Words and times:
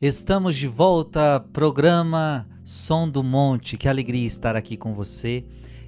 Estamos 0.00 0.54
de 0.54 0.68
volta, 0.68 1.40
programa 1.52 2.48
Som 2.62 3.08
do 3.08 3.24
Monte. 3.24 3.76
Que 3.76 3.88
alegria 3.88 4.28
estar 4.28 4.54
aqui 4.54 4.76
com 4.76 4.94
você. 4.94 5.44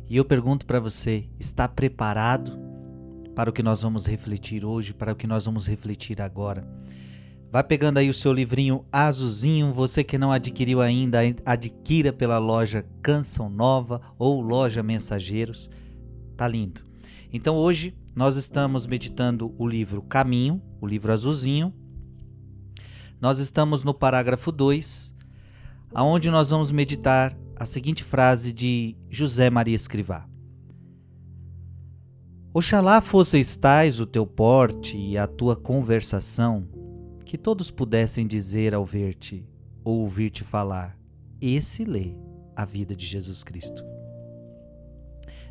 E 0.09 0.17
eu 0.17 0.25
pergunto 0.25 0.67
para 0.67 0.81
você: 0.81 1.29
está 1.39 1.69
preparado 1.69 2.59
para 3.37 3.51
o 3.51 3.53
que 3.53 3.63
nós 3.63 3.83
vamos 3.83 4.07
refletir 4.07 4.65
hoje, 4.65 4.93
para 4.93 5.13
o 5.13 5.15
que 5.15 5.29
nós 5.29 5.47
vamos 5.47 5.69
refletir 5.69 6.21
agora? 6.21 6.69
Vai 7.53 7.63
pegando 7.63 7.99
aí 7.99 8.11
o 8.11 8.15
seu 8.15 8.33
livrinho 8.33 8.85
azulzinho. 8.91 9.73
Você 9.73 10.03
que 10.03 10.19
não 10.19 10.33
adquiriu 10.33 10.83
ainda, 10.83 11.21
adquira 11.47 12.13
pela 12.13 12.39
loja 12.39 12.85
Canção 13.01 13.49
Nova 13.49 14.01
ou 14.19 14.41
loja 14.41 14.83
Mensageiros. 14.83 15.71
Tá 16.37 16.49
lindo. 16.49 16.83
Então 17.33 17.55
hoje 17.55 17.97
nós 18.13 18.35
estamos 18.35 18.89
meditando 18.89 19.55
o 19.57 19.69
livro 19.69 20.03
Caminho, 20.03 20.61
o 20.81 20.87
livro 20.89 21.13
azulzinho. 21.13 21.73
Nós 23.21 23.39
estamos 23.39 23.85
no 23.85 23.93
parágrafo 23.93 24.51
2, 24.51 25.15
aonde 25.93 26.31
nós 26.31 26.49
vamos 26.49 26.71
meditar 26.71 27.37
a 27.55 27.67
seguinte 27.67 28.03
frase 28.03 28.51
de 28.51 28.97
José 29.11 29.51
Maria 29.51 29.77
Escrivá. 29.77 30.27
Oxalá 32.55 33.03
fosseis 33.03 33.57
tais 33.57 34.01
o 34.01 34.07
teu 34.07 34.27
porte 34.27 34.97
e 34.97 35.19
a 35.19 35.27
tua 35.27 35.55
conversação, 35.55 36.67
que 37.23 37.37
todos 37.37 37.71
pudessem 37.71 38.27
dizer 38.27 38.75
ao 38.75 38.87
ver-te 38.87 39.47
ou 39.85 39.99
ouvir-te 39.99 40.43
falar, 40.43 40.99
esse 41.43 41.85
lê 41.85 42.17
a 42.57 42.65
vida 42.65 42.97
de 42.97 43.05
Jesus 43.05 43.45
Cristo. 43.45 43.85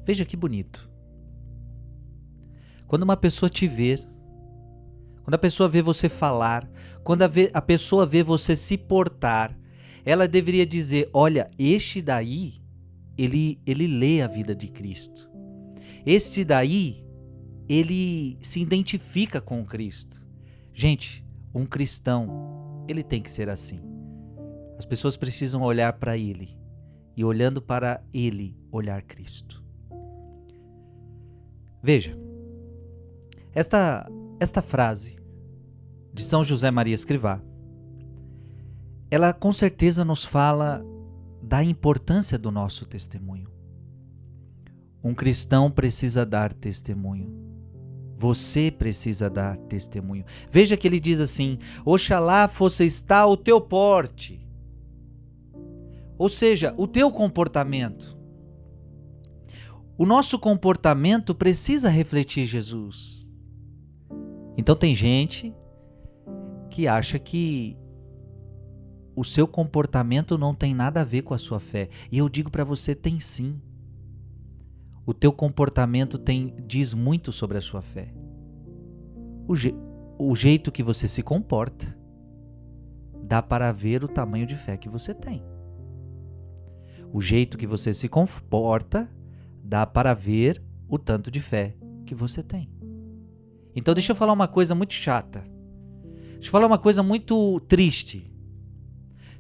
Veja 0.04 0.26
que 0.26 0.35
bonito. 0.35 0.90
Quando 2.88 3.04
uma 3.04 3.15
pessoa 3.15 3.48
te 3.48 3.67
ver, 3.67 4.04
quando 5.29 5.35
a 5.35 5.38
pessoa 5.38 5.69
vê 5.69 5.79
você 5.79 6.09
falar, 6.09 6.67
quando 7.03 7.21
a, 7.21 7.27
vê, 7.27 7.51
a 7.53 7.61
pessoa 7.61 8.03
vê 8.03 8.23
você 8.23 8.55
se 8.55 8.75
portar, 8.75 9.55
ela 10.03 10.27
deveria 10.27 10.65
dizer: 10.65 11.07
Olha, 11.13 11.51
este 11.55 12.01
daí, 12.01 12.55
ele, 13.15 13.62
ele 13.63 13.85
lê 13.85 14.23
a 14.23 14.27
vida 14.27 14.55
de 14.55 14.67
Cristo. 14.70 15.29
Este 16.04 16.43
daí, 16.43 17.05
ele 17.67 18.39
se 18.41 18.59
identifica 18.59 19.39
com 19.39 19.63
Cristo. 19.63 20.27
Gente, 20.73 21.23
um 21.54 21.63
cristão, 21.63 22.84
ele 22.87 23.04
tem 23.04 23.21
que 23.21 23.29
ser 23.29 23.51
assim. 23.51 23.79
As 24.79 24.85
pessoas 24.87 25.15
precisam 25.15 25.61
olhar 25.61 25.93
para 25.93 26.17
ele 26.17 26.57
e, 27.15 27.23
olhando 27.23 27.61
para 27.61 28.04
ele, 28.11 28.57
olhar 28.71 29.04
Cristo. 29.04 29.63
Veja, 31.84 32.17
esta, 33.54 34.09
esta 34.39 34.63
frase 34.63 35.18
de 36.13 36.24
São 36.24 36.43
José 36.43 36.71
Maria 36.71 36.96
Escrivá, 36.96 37.41
ela 39.12 39.34
com 39.34 39.52
certeza 39.52 40.05
nos 40.05 40.24
fala 40.24 40.85
da 41.41 41.63
importância 41.63 42.38
do 42.38 42.51
nosso 42.51 42.85
testemunho. 42.85 43.49
Um 45.04 45.13
cristão 45.13 45.71
precisa 45.71 46.26
dar 46.26 46.54
testemunho. 46.54 47.49
Você 48.18 48.70
precisa 48.70 49.29
dar 49.29 49.55
testemunho. 49.55 50.26
Veja 50.51 50.76
que 50.76 50.85
ele 50.85 50.99
diz 50.99 51.21
assim: 51.21 51.57
Oxalá 51.85 52.48
fosse 52.48 52.85
estar 52.85 53.26
o 53.26 53.38
teu 53.38 53.62
porte. 53.62 54.46
Ou 56.18 56.27
seja, 56.27 56.73
o 56.77 56.85
teu 56.85 57.10
comportamento. 57.12 58.18
O 59.98 60.05
nosso 60.05 60.38
comportamento 60.38 61.34
precisa 61.34 61.90
refletir 61.90 62.46
Jesus. 62.46 63.26
Então 64.57 64.75
tem 64.75 64.94
gente 64.94 65.56
que 66.80 66.88
acha 66.88 67.19
que 67.19 67.78
o 69.13 69.25
seu 69.25 69.46
comportamento 69.46 70.38
não 70.38 70.56
tem 70.56 70.74
nada 70.74 71.02
a 71.02 71.03
ver 71.03 71.24
com 71.24 71.34
a 71.34 71.38
sua 71.38 71.59
fé. 71.59 71.90
E 72.09 72.18
eu 72.18 72.30
digo 72.30 72.50
para 72.50 72.63
você, 72.63 72.96
tem 72.96 73.19
sim. 73.19 73.62
O 75.06 75.13
teu 75.13 75.34
comportamento 75.34 76.18
tem 76.18 76.56
diz 76.66 76.94
muito 76.94 77.34
sobre 77.34 77.57
a 77.57 77.62
sua 77.62 77.81
fé. 77.81 78.13
O, 79.45 79.57
je, 79.57 79.75
o 80.18 80.34
jeito 80.34 80.72
que 80.72 80.81
você 80.81 81.06
se 81.06 81.22
comporta 81.22 82.00
dá 83.23 83.41
para 83.41 83.73
ver 83.73 84.01
o 84.01 84.07
tamanho 84.07 84.47
de 84.47 84.56
fé 84.56 84.78
que 84.78 84.88
você 84.88 85.13
tem. 85.13 85.44
O 87.12 87.19
jeito 87.19 87.57
que 87.57 87.68
você 87.68 87.94
se 87.94 88.07
comporta 88.07 89.09
dá 89.62 89.85
para 89.85 90.13
ver 90.13 90.63
o 90.88 90.97
tanto 90.97 91.29
de 91.29 91.41
fé 91.41 91.75
que 92.06 92.16
você 92.16 92.41
tem. 92.41 92.72
Então 93.75 93.94
deixa 93.94 94.13
eu 94.13 94.16
falar 94.16 94.31
uma 94.31 94.47
coisa 94.47 94.73
muito 94.73 94.94
chata. 94.94 95.58
Deixa 96.39 96.47
eu 96.47 96.51
falar 96.51 96.67
uma 96.67 96.77
coisa 96.77 97.03
muito 97.03 97.59
triste. 97.67 98.31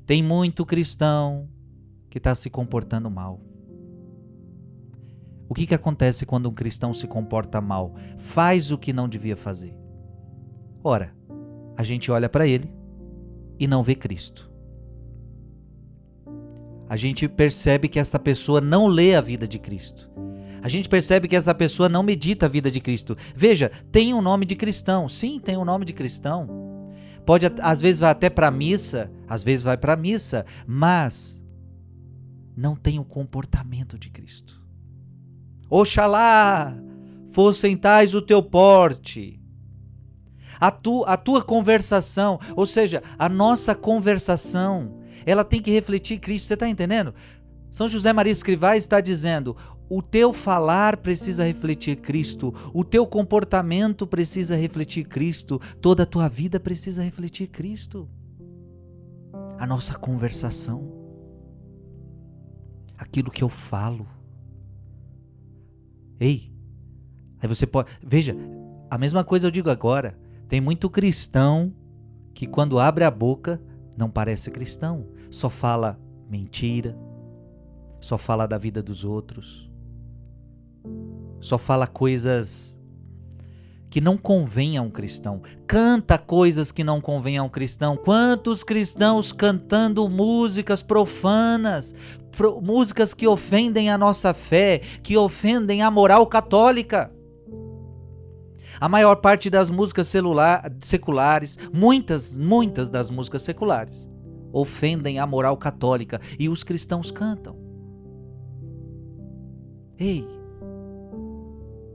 Tem 0.05 0.21
muito 0.21 0.65
cristão 0.65 1.47
que 2.09 2.17
está 2.17 2.35
se 2.35 2.49
comportando 2.49 3.09
mal. 3.09 3.39
O 5.47 5.53
que, 5.53 5.65
que 5.65 5.73
acontece 5.73 6.25
quando 6.25 6.49
um 6.49 6.53
cristão 6.53 6.93
se 6.93 7.07
comporta 7.07 7.61
mal? 7.61 7.95
Faz 8.17 8.69
o 8.69 8.77
que 8.77 8.91
não 8.91 9.07
devia 9.07 9.37
fazer. 9.37 9.73
Ora, 10.83 11.15
a 11.77 11.83
gente 11.83 12.11
olha 12.11 12.27
para 12.27 12.45
ele 12.45 12.69
e 13.57 13.65
não 13.65 13.81
vê 13.81 13.95
Cristo. 13.95 14.51
A 16.89 16.97
gente 16.97 17.29
percebe 17.29 17.87
que 17.87 17.99
esta 17.99 18.19
pessoa 18.19 18.59
não 18.59 18.87
lê 18.87 19.15
a 19.15 19.21
vida 19.21 19.47
de 19.47 19.57
Cristo. 19.57 20.11
A 20.61 20.67
gente 20.67 20.89
percebe 20.89 21.29
que 21.29 21.35
essa 21.35 21.55
pessoa 21.55 21.87
não 21.87 22.03
medita 22.03 22.45
a 22.45 22.49
vida 22.49 22.69
de 22.69 22.81
Cristo. 22.81 23.15
Veja, 23.33 23.71
tem 23.89 24.13
um 24.13 24.21
nome 24.21 24.45
de 24.45 24.55
cristão. 24.55 25.07
Sim, 25.07 25.39
tem 25.39 25.55
um 25.55 25.63
nome 25.63 25.85
de 25.85 25.93
cristão 25.93 26.68
Pode 27.25 27.45
às 27.61 27.81
vezes 27.81 27.99
vai 27.99 28.09
até 28.09 28.29
para 28.29 28.49
missa, 28.49 29.11
às 29.27 29.43
vezes 29.43 29.63
vai 29.63 29.77
para 29.77 29.95
missa, 29.95 30.45
mas 30.65 31.43
não 32.55 32.75
tem 32.75 32.99
o 32.99 33.05
comportamento 33.05 33.97
de 33.97 34.09
Cristo. 34.09 34.61
Oxalá 35.69 36.75
fossem 37.31 37.77
tais 37.77 38.15
o 38.15 38.21
teu 38.21 38.41
porte, 38.41 39.39
a, 40.59 40.69
tu, 40.71 41.03
a 41.05 41.15
tua 41.15 41.41
conversação, 41.41 42.39
ou 42.55 42.65
seja, 42.65 43.01
a 43.17 43.29
nossa 43.29 43.73
conversação, 43.73 44.99
ela 45.25 45.45
tem 45.45 45.61
que 45.61 45.71
refletir 45.71 46.19
Cristo. 46.19 46.47
Você 46.47 46.55
está 46.55 46.67
entendendo? 46.67 47.13
São 47.71 47.87
José 47.87 48.11
Maria 48.11 48.33
Escrivá 48.33 48.75
está 48.75 48.99
dizendo: 48.99 49.55
o 49.89 50.03
teu 50.03 50.31
falar 50.31 50.97
precisa 50.97 51.43
refletir 51.43 51.95
Cristo, 51.97 52.53
o 52.71 52.83
teu 52.83 53.07
comportamento 53.07 54.05
precisa 54.05 54.55
refletir 54.55 55.05
Cristo, 55.05 55.59
toda 55.81 56.03
a 56.03 56.05
tua 56.05 56.29
vida 56.29 56.59
precisa 56.59 57.01
refletir 57.01 57.47
Cristo. 57.47 58.07
A 59.57 59.65
nossa 59.65 59.97
conversação, 59.97 60.93
aquilo 62.97 63.31
que 63.31 63.43
eu 63.43 63.49
falo. 63.49 64.07
Ei, 66.19 66.53
aí 67.41 67.47
você 67.47 67.65
pode. 67.65 67.89
Veja, 68.01 68.35
a 68.89 68.97
mesma 68.97 69.23
coisa 69.23 69.47
eu 69.47 69.51
digo 69.51 69.69
agora. 69.69 70.17
Tem 70.47 70.61
muito 70.61 70.89
cristão 70.89 71.73
que 72.33 72.47
quando 72.47 72.79
abre 72.79 73.03
a 73.03 73.11
boca 73.11 73.61
não 73.97 74.09
parece 74.09 74.49
cristão, 74.49 75.07
só 75.29 75.49
fala 75.49 75.99
mentira, 76.29 76.97
só 77.99 78.17
fala 78.17 78.47
da 78.47 78.57
vida 78.57 78.81
dos 78.81 79.03
outros 79.03 79.68
só 81.41 81.57
fala 81.57 81.87
coisas 81.87 82.77
que 83.89 83.99
não 83.99 84.17
convém 84.17 84.77
a 84.77 84.81
um 84.81 84.89
cristão, 84.89 85.41
canta 85.65 86.17
coisas 86.17 86.71
que 86.71 86.83
não 86.83 87.01
convém 87.01 87.37
a 87.37 87.43
um 87.43 87.49
cristão. 87.49 87.97
Quantos 87.97 88.63
cristãos 88.63 89.31
cantando 89.31 90.07
músicas 90.07 90.81
profanas, 90.81 91.95
pro, 92.31 92.61
músicas 92.61 93.13
que 93.13 93.27
ofendem 93.27 93.89
a 93.89 93.97
nossa 93.97 94.33
fé, 94.33 94.79
que 95.01 95.17
ofendem 95.17 95.81
a 95.81 95.89
moral 95.89 96.27
católica? 96.27 97.11
A 98.79 98.87
maior 98.87 99.15
parte 99.15 99.49
das 99.49 99.71
músicas 99.71 100.07
celular, 100.07 100.71
seculares, 100.79 101.57
muitas, 101.73 102.37
muitas 102.37 102.89
das 102.89 103.09
músicas 103.09 103.41
seculares, 103.41 104.07
ofendem 104.53 105.19
a 105.19 105.25
moral 105.25 105.57
católica 105.57 106.21
e 106.37 106.47
os 106.47 106.63
cristãos 106.63 107.11
cantam. 107.11 107.57
Ei, 109.97 110.25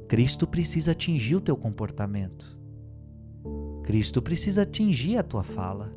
Cristo 0.08 0.46
precisa 0.46 0.92
atingir 0.92 1.36
o 1.36 1.40
teu 1.40 1.56
comportamento. 1.56 2.58
Cristo 3.82 4.22
precisa 4.22 4.62
atingir 4.62 5.16
a 5.16 5.22
tua 5.22 5.42
fala. 5.42 5.92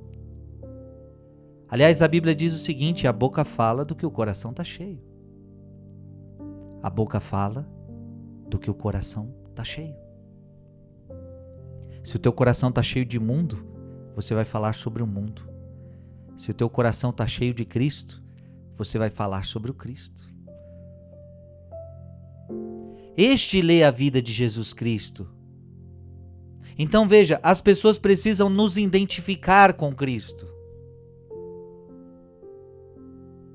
Aliás, 1.70 2.02
a 2.02 2.08
Bíblia 2.08 2.36
diz 2.36 2.54
o 2.54 2.60
seguinte: 2.60 3.08
a 3.08 3.14
boca 3.14 3.44
fala 3.44 3.84
do 3.84 3.96
que 3.96 4.06
o 4.06 4.12
coração 4.12 4.52
está 4.52 4.64
cheio. 4.64 5.02
A 6.82 6.90
boca 6.90 7.20
fala 7.20 7.68
do 8.50 8.58
que 8.58 8.72
o 8.72 8.74
coração 8.74 9.34
está 9.50 9.64
cheio. 9.64 9.96
Se 12.04 12.16
o 12.16 12.20
teu 12.20 12.32
coração 12.32 12.70
está 12.70 12.82
cheio 12.82 13.06
de 13.06 13.20
mundo, 13.20 13.66
você 14.16 14.34
vai 14.34 14.46
falar 14.46 14.74
sobre 14.74 15.04
o 15.04 15.08
mundo. 15.08 15.50
Se 16.38 16.52
o 16.52 16.54
teu 16.54 16.70
coração 16.70 17.10
está 17.10 17.28
cheio 17.28 17.54
de 17.54 17.66
Cristo, 17.66 18.24
você 18.78 18.98
vai 18.98 19.10
falar 19.10 19.44
sobre 19.44 19.72
o 19.72 19.74
Cristo. 19.74 20.24
Este 23.18 23.62
lê 23.62 23.84
a 23.84 23.90
vida 23.90 24.22
de 24.22 24.32
Jesus 24.32 24.74
Cristo. 24.74 25.28
Então 26.78 27.08
veja, 27.08 27.40
as 27.42 27.60
pessoas 27.60 27.98
precisam 27.98 28.48
nos 28.48 28.78
identificar 28.78 29.74
com 29.74 29.96
Cristo. 29.96 30.48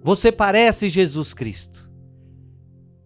Você 0.03 0.33
parece 0.33 0.89
Jesus 0.89 1.33
Cristo. 1.33 1.92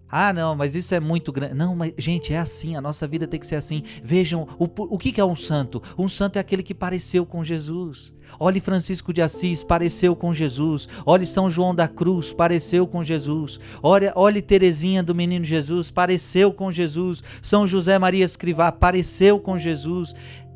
Ah, 0.08 0.32
não, 0.32 0.54
mas 0.54 0.76
isso 0.76 0.94
é 0.94 1.00
muito 1.00 1.32
grande. 1.32 1.54
Não, 1.54 1.74
mas, 1.74 1.92
gente, 1.98 2.32
é 2.32 2.38
assim, 2.38 2.76
a 2.76 2.80
nossa 2.80 3.08
vida 3.08 3.26
tem 3.26 3.40
que 3.40 3.46
ser 3.46 3.56
assim. 3.56 3.82
Vejam, 4.02 4.46
o, 4.58 4.64
o 4.64 4.98
que 4.98 5.20
é 5.20 5.24
um 5.24 5.34
santo? 5.34 5.82
Um 5.98 6.08
santo 6.08 6.36
é 6.36 6.40
aquele 6.40 6.62
que 6.62 6.74
pareceu 6.74 7.26
com 7.26 7.42
Jesus. 7.42 8.14
Olhe 8.38 8.60
Francisco 8.60 9.12
de 9.12 9.20
Assis, 9.20 9.64
pareceu 9.64 10.14
com 10.14 10.32
Jesus. 10.32 10.88
Olhe 11.04 11.26
São 11.26 11.50
João 11.50 11.74
da 11.74 11.88
Cruz, 11.88 12.32
pareceu 12.32 12.86
com 12.86 13.02
Jesus. 13.02 13.58
Olhe, 13.82 14.12
olhe 14.14 14.40
Terezinha 14.40 15.02
do 15.02 15.14
Menino 15.14 15.44
Jesus, 15.44 15.90
pareceu 15.90 16.52
com 16.52 16.70
Jesus. 16.70 17.22
São 17.42 17.66
José 17.66 17.98
Maria 17.98 18.24
Escrivá, 18.24 18.70
pareceu 18.70 19.40
com 19.40 19.58
Jesus. 19.58 20.14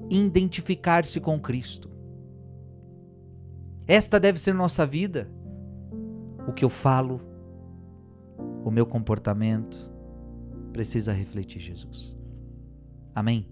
Identificar-se 0.08 1.20
com 1.20 1.40
Cristo. 1.40 1.90
Esta 3.86 4.20
deve 4.20 4.38
ser 4.38 4.54
nossa 4.54 4.86
vida. 4.86 5.28
O 6.46 6.52
que 6.52 6.64
eu 6.64 6.70
falo, 6.70 7.20
o 8.64 8.70
meu 8.70 8.86
comportamento 8.86 9.90
precisa 10.72 11.12
refletir 11.12 11.60
Jesus. 11.60 12.16
Amém? 13.14 13.46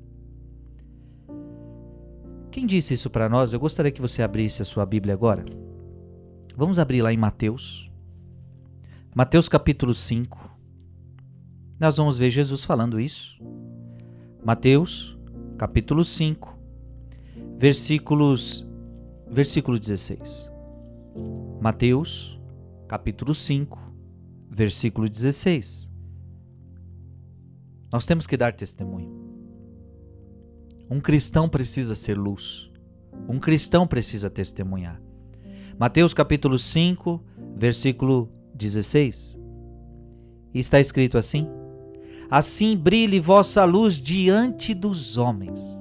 Quem 2.51 2.67
disse 2.67 2.95
isso 2.95 3.11
para 3.11 3.29
nós? 3.29 3.53
Eu 3.53 3.61
gostaria 3.61 3.93
que 3.93 4.01
você 4.01 4.23
abrisse 4.23 4.63
a 4.63 4.65
sua 4.65 4.87
Bíblia 4.87 5.15
agora. 5.15 5.45
Vamos 6.57 6.79
abrir 6.79 7.03
lá 7.03 7.13
em 7.13 7.17
Mateus. 7.17 7.91
Mateus 9.15 9.49
capítulo 9.49 9.95
5. 9.95 10.59
Nós 11.79 11.97
vamos 11.97 12.19
ver 12.19 12.31
Jesus 12.31 12.65
falando 12.65 12.99
isso. 12.99 13.39
Mateus 14.45 15.19
capítulo 15.57 16.05
5, 16.05 16.57
versículos 17.59 18.67
versículo 19.31 19.79
16. 19.79 20.51
Mateus 21.61 22.41
capítulo 22.87 23.35
5, 23.35 23.88
versículo 24.59 25.09
16. 25.09 25.89
Nós 27.93 28.05
temos 28.05 28.27
que 28.27 28.37
dar 28.37 28.53
testemunho. 28.53 29.09
Um 30.91 30.99
cristão 30.99 31.49
precisa 31.49 31.95
ser 31.95 32.19
luz. 32.19 32.69
Um 33.29 33.39
cristão 33.39 33.87
precisa 33.87 34.29
testemunhar. 34.29 35.01
Mateus 35.79 36.13
capítulo 36.13 36.59
5, 36.59 37.23
versículo 37.57 38.29
16. 38.53 39.41
está 40.53 40.81
escrito 40.81 41.17
assim: 41.17 41.47
Assim 42.29 42.77
brilhe 42.77 43.21
vossa 43.21 43.65
luz 43.65 43.95
diante 43.95 44.75
dos 44.75 45.17
homens, 45.17 45.81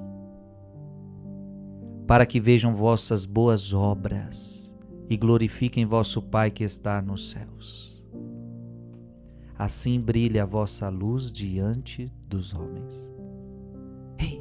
para 2.06 2.24
que 2.24 2.38
vejam 2.38 2.76
vossas 2.76 3.24
boas 3.24 3.74
obras 3.74 4.72
e 5.10 5.16
glorifiquem 5.16 5.84
vosso 5.84 6.22
Pai 6.22 6.48
que 6.52 6.62
está 6.62 7.02
nos 7.02 7.32
céus 7.32 7.87
assim 9.58 10.00
brilhe 10.00 10.38
a 10.38 10.46
vossa 10.46 10.88
luz 10.88 11.32
diante 11.32 12.12
dos 12.28 12.54
homens. 12.54 13.12
Ei! 14.16 14.40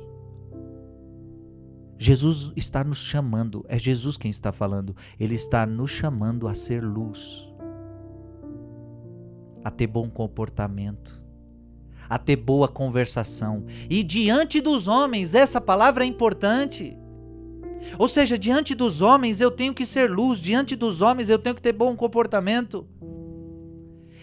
Jesus 1.97 2.51
está 2.55 2.83
nos 2.83 2.99
chamando, 2.99 3.65
é 3.67 3.79
Jesus 3.79 4.15
quem 4.15 4.29
está 4.29 4.51
falando, 4.51 4.95
ele 5.19 5.33
está 5.33 5.65
nos 5.65 5.89
chamando 5.89 6.47
a 6.47 6.53
ser 6.53 6.83
luz, 6.83 7.51
a 9.63 9.71
ter 9.71 9.87
bom 9.87 10.07
comportamento, 10.07 11.19
a 12.07 12.19
ter 12.19 12.35
boa 12.35 12.67
conversação. 12.67 13.65
E 13.89 14.03
diante 14.03 14.61
dos 14.61 14.87
homens, 14.87 15.33
essa 15.33 15.59
palavra 15.59 16.03
é 16.03 16.07
importante. 16.07 16.95
Ou 17.97 18.07
seja, 18.07 18.37
diante 18.37 18.75
dos 18.75 19.01
homens 19.01 19.41
eu 19.41 19.49
tenho 19.49 19.73
que 19.73 19.85
ser 19.85 20.11
luz, 20.11 20.39
diante 20.39 20.75
dos 20.75 21.01
homens 21.01 21.27
eu 21.27 21.39
tenho 21.39 21.55
que 21.55 21.61
ter 21.61 21.73
bom 21.73 21.95
comportamento. 21.95 22.87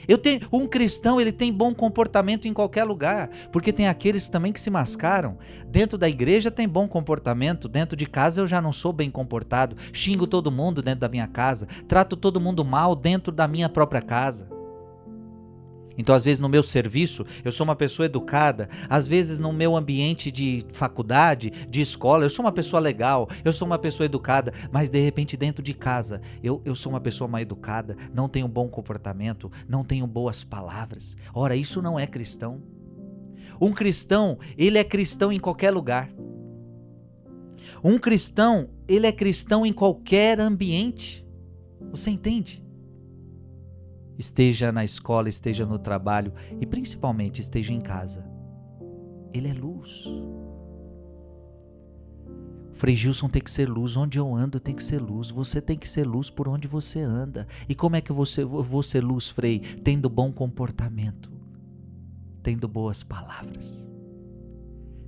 Eu 0.07 0.19
tenho 0.19 0.41
um 0.53 0.67
cristão, 0.67 1.21
ele 1.21 1.33
tem 1.33 1.53
bom 1.53 1.75
comportamento 1.75 2.47
em 2.47 2.53
qualquer 2.53 2.85
lugar, 2.85 3.31
porque 3.51 3.73
tem 3.73 3.89
aqueles 3.89 4.29
também 4.29 4.53
que 4.53 4.61
se 4.61 4.71
mascaram. 4.71 5.39
Dentro 5.67 5.99
da 5.99 6.09
igreja 6.09 6.51
tem 6.51 6.69
bom 6.69 6.89
comportamento, 6.89 7.69
dentro 7.69 7.97
de 7.97 8.07
casa 8.07 8.41
eu 8.41 8.47
já 8.47 8.61
não 8.61 8.73
sou 8.73 8.93
bem 8.93 9.11
comportado, 9.11 9.77
xingo 9.93 10.27
todo 10.27 10.53
mundo 10.53 10.83
dentro 10.83 11.01
da 11.01 11.09
minha 11.09 11.27
casa, 11.27 11.67
trato 11.89 12.17
todo 12.17 12.41
mundo 12.41 12.65
mal 12.65 12.95
dentro 12.95 13.33
da 13.33 13.49
minha 13.49 13.69
própria 13.69 14.03
casa. 14.03 14.64
Então, 15.97 16.15
às 16.15 16.25
vezes, 16.25 16.41
no 16.41 16.49
meu 16.49 16.63
serviço, 16.63 17.25
eu 17.45 17.53
sou 17.53 17.65
uma 17.65 17.77
pessoa 17.77 18.07
educada. 18.07 18.69
Às 18.89 19.07
vezes, 19.07 19.39
no 19.39 19.53
meu 19.53 19.77
ambiente 19.77 20.31
de 20.31 20.65
faculdade, 20.73 21.51
de 21.69 21.81
escola, 21.81 22.25
eu 22.25 22.31
sou 22.31 22.45
uma 22.45 22.53
pessoa 22.53 22.81
legal, 22.81 23.29
eu 23.45 23.53
sou 23.53 23.67
uma 23.67 23.79
pessoa 23.79 24.05
educada. 24.05 24.53
Mas, 24.71 24.91
de 24.91 25.01
repente, 25.01 25.37
dentro 25.37 25.63
de 25.63 25.75
casa, 25.75 26.21
eu, 26.43 26.61
eu 26.65 26.75
sou 26.75 26.93
uma 26.93 27.01
pessoa 27.01 27.29
mal 27.29 27.41
educada, 27.41 27.97
não 28.13 28.29
tenho 28.29 28.49
bom 28.49 28.69
comportamento, 28.69 29.51
não 29.69 29.85
tenho 29.85 30.07
boas 30.07 30.43
palavras. 30.43 31.17
Ora, 31.33 31.57
isso 31.57 31.81
não 31.81 31.99
é 31.99 32.07
cristão. 32.07 32.63
Um 33.61 33.73
cristão, 33.73 34.39
ele 34.59 34.79
é 34.79 34.85
cristão 34.85 35.33
em 35.33 35.39
qualquer 35.39 35.71
lugar. 35.71 36.11
Um 37.83 37.99
cristão, 37.99 38.71
ele 38.89 39.07
é 39.07 39.13
cristão 39.13 39.65
em 39.65 39.73
qualquer 39.73 40.41
ambiente. 40.41 41.25
Você 41.91 42.11
entende? 42.11 42.65
Esteja 44.19 44.73
na 44.73 44.85
escola, 44.85 45.29
esteja 45.29 45.67
no 45.67 45.79
trabalho 45.79 46.33
e 46.61 46.67
principalmente 46.67 47.41
esteja 47.41 47.73
em 47.73 47.81
casa. 47.81 48.25
Ele 49.33 49.49
é 49.49 49.53
luz. 49.53 50.07
Frei 52.73 52.97
Gilson 52.97 53.29
tem 53.29 53.41
que 53.41 53.51
ser 53.51 53.69
luz, 53.69 53.97
onde 53.97 54.19
eu 54.19 54.35
ando 54.35 54.59
tem 54.59 54.75
que 54.75 54.83
ser 54.83 55.01
luz, 55.01 55.31
você 55.31 55.61
tem 55.61 55.79
que 55.79 55.89
ser 55.89 56.05
luz 56.05 56.29
por 56.29 56.49
onde 56.49 56.67
você 56.67 57.01
anda. 57.01 57.47
E 57.69 57.75
como 57.75 57.97
é 57.97 58.01
que 58.01 58.13
você 58.13 58.45
vou 58.45 58.83
ser 58.83 59.03
luz, 59.03 59.31
Frei? 59.31 59.61
Tendo 59.61 60.09
bom 60.09 60.33
comportamento, 60.33 61.33
tendo 62.43 62.67
boas 62.67 63.03
palavras. 63.03 63.89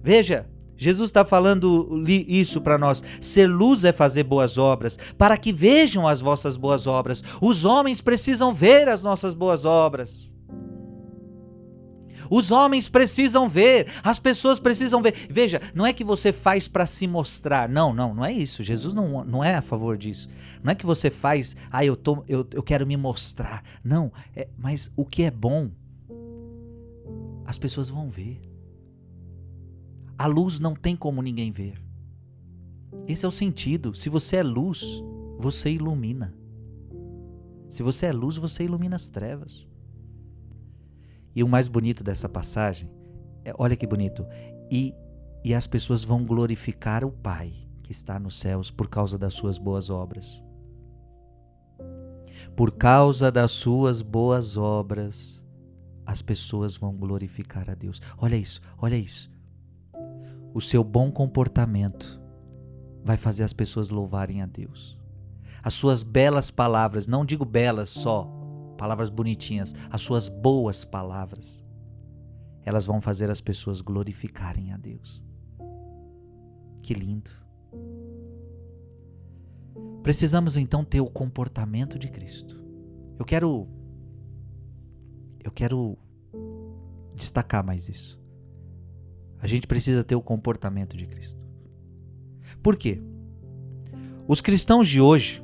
Veja, 0.02 0.48
Jesus 0.76 1.10
está 1.10 1.24
falando 1.24 2.04
isso 2.06 2.60
para 2.60 2.78
nós. 2.78 3.02
Ser 3.20 3.46
luz 3.46 3.84
é 3.84 3.92
fazer 3.92 4.24
boas 4.24 4.58
obras, 4.58 4.98
para 5.16 5.36
que 5.36 5.52
vejam 5.52 6.06
as 6.06 6.20
vossas 6.20 6.56
boas 6.56 6.86
obras. 6.86 7.22
Os 7.40 7.64
homens 7.64 8.00
precisam 8.00 8.54
ver 8.54 8.88
as 8.88 9.02
nossas 9.02 9.34
boas 9.34 9.64
obras. 9.64 10.30
Os 12.30 12.50
homens 12.50 12.88
precisam 12.88 13.48
ver, 13.48 13.86
as 14.02 14.18
pessoas 14.18 14.58
precisam 14.58 15.00
ver. 15.00 15.14
Veja, 15.30 15.60
não 15.74 15.86
é 15.86 15.92
que 15.92 16.04
você 16.04 16.32
faz 16.32 16.66
para 16.66 16.86
se 16.86 17.06
mostrar. 17.06 17.68
Não, 17.68 17.92
não, 17.94 18.14
não 18.14 18.24
é 18.24 18.32
isso. 18.32 18.62
Jesus 18.62 18.94
não, 18.94 19.24
não 19.24 19.44
é 19.44 19.54
a 19.54 19.62
favor 19.62 19.96
disso. 19.96 20.28
Não 20.62 20.72
é 20.72 20.74
que 20.74 20.86
você 20.86 21.10
faz, 21.10 21.56
ah, 21.70 21.84
eu, 21.84 21.96
tô, 21.96 22.24
eu, 22.28 22.46
eu 22.52 22.62
quero 22.62 22.86
me 22.86 22.96
mostrar. 22.96 23.62
Não, 23.82 24.12
é, 24.34 24.48
mas 24.58 24.90
o 24.96 25.04
que 25.04 25.22
é 25.22 25.30
bom, 25.30 25.70
as 27.44 27.58
pessoas 27.58 27.88
vão 27.88 28.10
ver. 28.10 28.40
A 30.18 30.26
luz 30.26 30.58
não 30.58 30.74
tem 30.74 30.96
como 30.96 31.20
ninguém 31.20 31.52
ver. 31.52 31.82
Esse 33.06 33.24
é 33.24 33.28
o 33.28 33.32
sentido. 33.32 33.94
Se 33.94 34.08
você 34.08 34.36
é 34.36 34.42
luz, 34.42 35.02
você 35.38 35.70
ilumina. 35.70 36.34
Se 37.68 37.82
você 37.82 38.06
é 38.06 38.12
luz, 38.12 38.38
você 38.38 38.64
ilumina 38.64 38.96
as 38.96 39.10
trevas. 39.10 39.68
E 41.34 41.44
o 41.44 41.48
mais 41.48 41.68
bonito 41.68 42.02
dessa 42.02 42.28
passagem, 42.28 42.90
é, 43.44 43.52
olha 43.58 43.76
que 43.76 43.86
bonito, 43.86 44.26
e, 44.70 44.94
e 45.44 45.52
as 45.52 45.66
pessoas 45.66 46.02
vão 46.02 46.24
glorificar 46.24 47.04
o 47.04 47.12
Pai 47.12 47.52
que 47.82 47.92
está 47.92 48.18
nos 48.18 48.38
céus 48.38 48.70
por 48.70 48.88
causa 48.88 49.18
das 49.18 49.34
suas 49.34 49.58
boas 49.58 49.90
obras. 49.90 50.42
Por 52.56 52.72
causa 52.72 53.30
das 53.30 53.50
suas 53.50 54.00
boas 54.00 54.56
obras, 54.56 55.44
as 56.06 56.22
pessoas 56.22 56.74
vão 56.74 56.96
glorificar 56.96 57.68
a 57.68 57.74
Deus. 57.74 58.00
Olha 58.16 58.36
isso, 58.36 58.62
olha 58.78 58.96
isso 58.96 59.35
o 60.56 60.60
seu 60.62 60.82
bom 60.82 61.12
comportamento 61.12 62.18
vai 63.04 63.18
fazer 63.18 63.44
as 63.44 63.52
pessoas 63.52 63.90
louvarem 63.90 64.40
a 64.40 64.46
Deus. 64.46 64.98
As 65.62 65.74
suas 65.74 66.02
belas 66.02 66.50
palavras, 66.50 67.06
não 67.06 67.26
digo 67.26 67.44
belas 67.44 67.90
só, 67.90 68.26
palavras 68.78 69.10
bonitinhas, 69.10 69.74
as 69.90 70.00
suas 70.00 70.30
boas 70.30 70.82
palavras, 70.82 71.62
elas 72.64 72.86
vão 72.86 73.02
fazer 73.02 73.30
as 73.30 73.38
pessoas 73.38 73.82
glorificarem 73.82 74.72
a 74.72 74.78
Deus. 74.78 75.22
Que 76.82 76.94
lindo. 76.94 77.30
Precisamos 80.02 80.56
então 80.56 80.82
ter 80.82 81.02
o 81.02 81.10
comportamento 81.10 81.98
de 81.98 82.08
Cristo. 82.08 82.58
Eu 83.18 83.26
quero 83.26 83.68
eu 85.44 85.52
quero 85.52 85.98
destacar 87.14 87.62
mais 87.62 87.90
isso. 87.90 88.25
A 89.40 89.46
gente 89.46 89.66
precisa 89.66 90.02
ter 90.02 90.14
o 90.14 90.22
comportamento 90.22 90.96
de 90.96 91.06
Cristo. 91.06 91.40
Por 92.62 92.76
quê? 92.76 93.00
Os 94.26 94.40
cristãos 94.40 94.88
de 94.88 95.00
hoje 95.00 95.42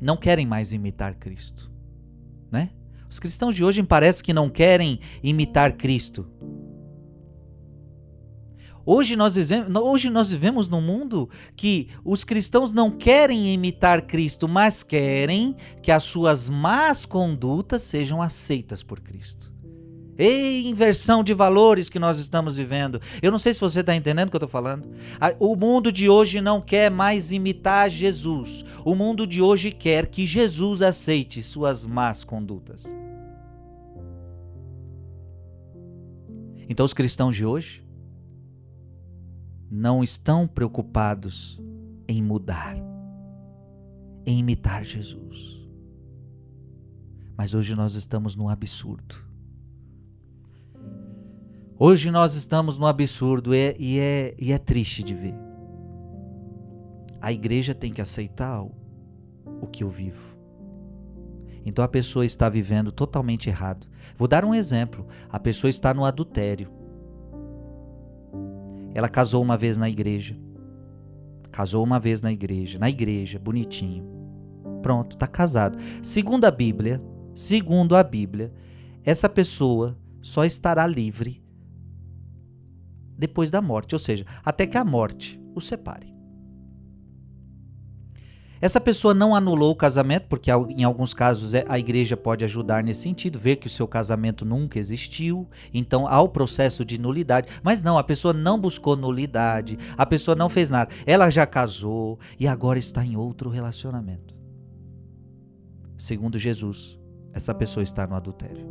não 0.00 0.16
querem 0.16 0.46
mais 0.46 0.72
imitar 0.72 1.14
Cristo, 1.16 1.70
né? 2.50 2.70
Os 3.08 3.18
cristãos 3.18 3.54
de 3.54 3.64
hoje 3.64 3.82
parece 3.82 4.22
que 4.22 4.32
não 4.32 4.50
querem 4.50 5.00
imitar 5.22 5.76
Cristo. 5.76 6.28
Hoje 8.86 9.16
nós, 9.16 9.34
vivemos, 9.34 9.82
hoje 9.82 10.10
nós 10.10 10.30
vivemos 10.30 10.68
num 10.68 10.80
mundo 10.80 11.30
que 11.56 11.88
os 12.04 12.22
cristãos 12.22 12.74
não 12.74 12.90
querem 12.90 13.54
imitar 13.54 14.02
Cristo, 14.02 14.46
mas 14.46 14.82
querem 14.82 15.56
que 15.80 15.90
as 15.90 16.04
suas 16.04 16.50
más 16.50 17.06
condutas 17.06 17.82
sejam 17.82 18.20
aceitas 18.20 18.82
por 18.82 19.00
Cristo. 19.00 19.53
Ei, 20.16 20.68
inversão 20.68 21.24
de 21.24 21.34
valores 21.34 21.88
que 21.88 21.98
nós 21.98 22.18
estamos 22.18 22.56
vivendo. 22.56 23.00
Eu 23.20 23.30
não 23.32 23.38
sei 23.38 23.52
se 23.52 23.60
você 23.60 23.80
está 23.80 23.94
entendendo 23.94 24.28
o 24.28 24.30
que 24.30 24.36
eu 24.36 24.38
estou 24.38 24.48
falando. 24.48 24.88
O 25.38 25.56
mundo 25.56 25.90
de 25.90 26.08
hoje 26.08 26.40
não 26.40 26.60
quer 26.60 26.90
mais 26.90 27.32
imitar 27.32 27.90
Jesus. 27.90 28.64
O 28.84 28.94
mundo 28.94 29.26
de 29.26 29.42
hoje 29.42 29.72
quer 29.72 30.06
que 30.06 30.26
Jesus 30.26 30.82
aceite 30.82 31.42
suas 31.42 31.84
más 31.84 32.22
condutas. 32.22 32.94
Então, 36.68 36.86
os 36.86 36.94
cristãos 36.94 37.34
de 37.34 37.44
hoje 37.44 37.84
não 39.70 40.02
estão 40.02 40.46
preocupados 40.46 41.60
em 42.06 42.22
mudar, 42.22 42.76
em 44.24 44.38
imitar 44.38 44.84
Jesus. 44.84 45.60
Mas 47.36 47.52
hoje 47.52 47.74
nós 47.74 47.94
estamos 47.96 48.36
no 48.36 48.48
absurdo. 48.48 49.33
Hoje 51.76 52.08
nós 52.08 52.36
estamos 52.36 52.78
no 52.78 52.86
absurdo 52.86 53.52
e 53.52 53.58
é, 53.58 53.76
e 53.80 53.98
é, 53.98 54.34
e 54.38 54.52
é 54.52 54.58
triste 54.58 55.02
de 55.02 55.12
ver. 55.12 55.34
A 57.20 57.32
igreja 57.32 57.74
tem 57.74 57.92
que 57.92 58.00
aceitar 58.00 58.62
o, 58.62 58.70
o 59.60 59.66
que 59.66 59.82
eu 59.82 59.90
vivo. 59.90 60.36
Então 61.66 61.84
a 61.84 61.88
pessoa 61.88 62.24
está 62.24 62.48
vivendo 62.48 62.92
totalmente 62.92 63.48
errado. 63.48 63.88
Vou 64.16 64.28
dar 64.28 64.44
um 64.44 64.54
exemplo. 64.54 65.04
A 65.28 65.40
pessoa 65.40 65.68
está 65.68 65.92
no 65.92 66.04
adultério. 66.04 66.70
Ela 68.94 69.08
casou 69.08 69.42
uma 69.42 69.56
vez 69.56 69.76
na 69.76 69.90
igreja. 69.90 70.38
Casou 71.50 71.82
uma 71.82 71.98
vez 71.98 72.22
na 72.22 72.30
igreja, 72.30 72.78
na 72.78 72.88
igreja, 72.88 73.36
bonitinho. 73.36 74.06
Pronto, 74.80 75.14
está 75.14 75.26
casado. 75.26 75.76
Segundo 76.04 76.44
a 76.44 76.52
Bíblia, 76.52 77.02
segundo 77.34 77.96
a 77.96 78.04
Bíblia, 78.04 78.52
essa 79.02 79.28
pessoa 79.28 79.98
só 80.22 80.44
estará 80.44 80.86
livre 80.86 81.43
depois 83.16 83.50
da 83.50 83.60
morte, 83.60 83.94
ou 83.94 83.98
seja, 83.98 84.24
até 84.44 84.66
que 84.66 84.76
a 84.76 84.84
morte 84.84 85.40
o 85.54 85.60
separe. 85.60 86.14
Essa 88.64 88.80
pessoa 88.80 89.12
não 89.12 89.34
anulou 89.34 89.72
o 89.72 89.76
casamento, 89.76 90.26
porque 90.26 90.50
em 90.50 90.84
alguns 90.84 91.12
casos 91.12 91.52
é, 91.52 91.66
a 91.68 91.78
igreja 91.78 92.16
pode 92.16 92.46
ajudar 92.46 92.82
nesse 92.82 93.02
sentido, 93.02 93.38
ver 93.38 93.56
que 93.56 93.66
o 93.66 93.70
seu 93.70 93.86
casamento 93.86 94.42
nunca 94.42 94.78
existiu, 94.78 95.46
então 95.72 96.08
há 96.08 96.18
o 96.22 96.30
processo 96.30 96.82
de 96.82 96.98
nulidade. 96.98 97.52
Mas 97.62 97.82
não, 97.82 97.98
a 97.98 98.02
pessoa 98.02 98.32
não 98.32 98.58
buscou 98.58 98.96
nulidade, 98.96 99.78
a 99.98 100.06
pessoa 100.06 100.34
não 100.34 100.48
fez 100.48 100.70
nada. 100.70 100.90
Ela 101.04 101.28
já 101.28 101.46
casou 101.46 102.18
e 102.40 102.48
agora 102.48 102.78
está 102.78 103.04
em 103.04 103.16
outro 103.16 103.50
relacionamento. 103.50 104.34
Segundo 105.98 106.38
Jesus, 106.38 106.98
essa 107.34 107.54
pessoa 107.54 107.84
está 107.84 108.06
no 108.06 108.14
adultério. 108.14 108.66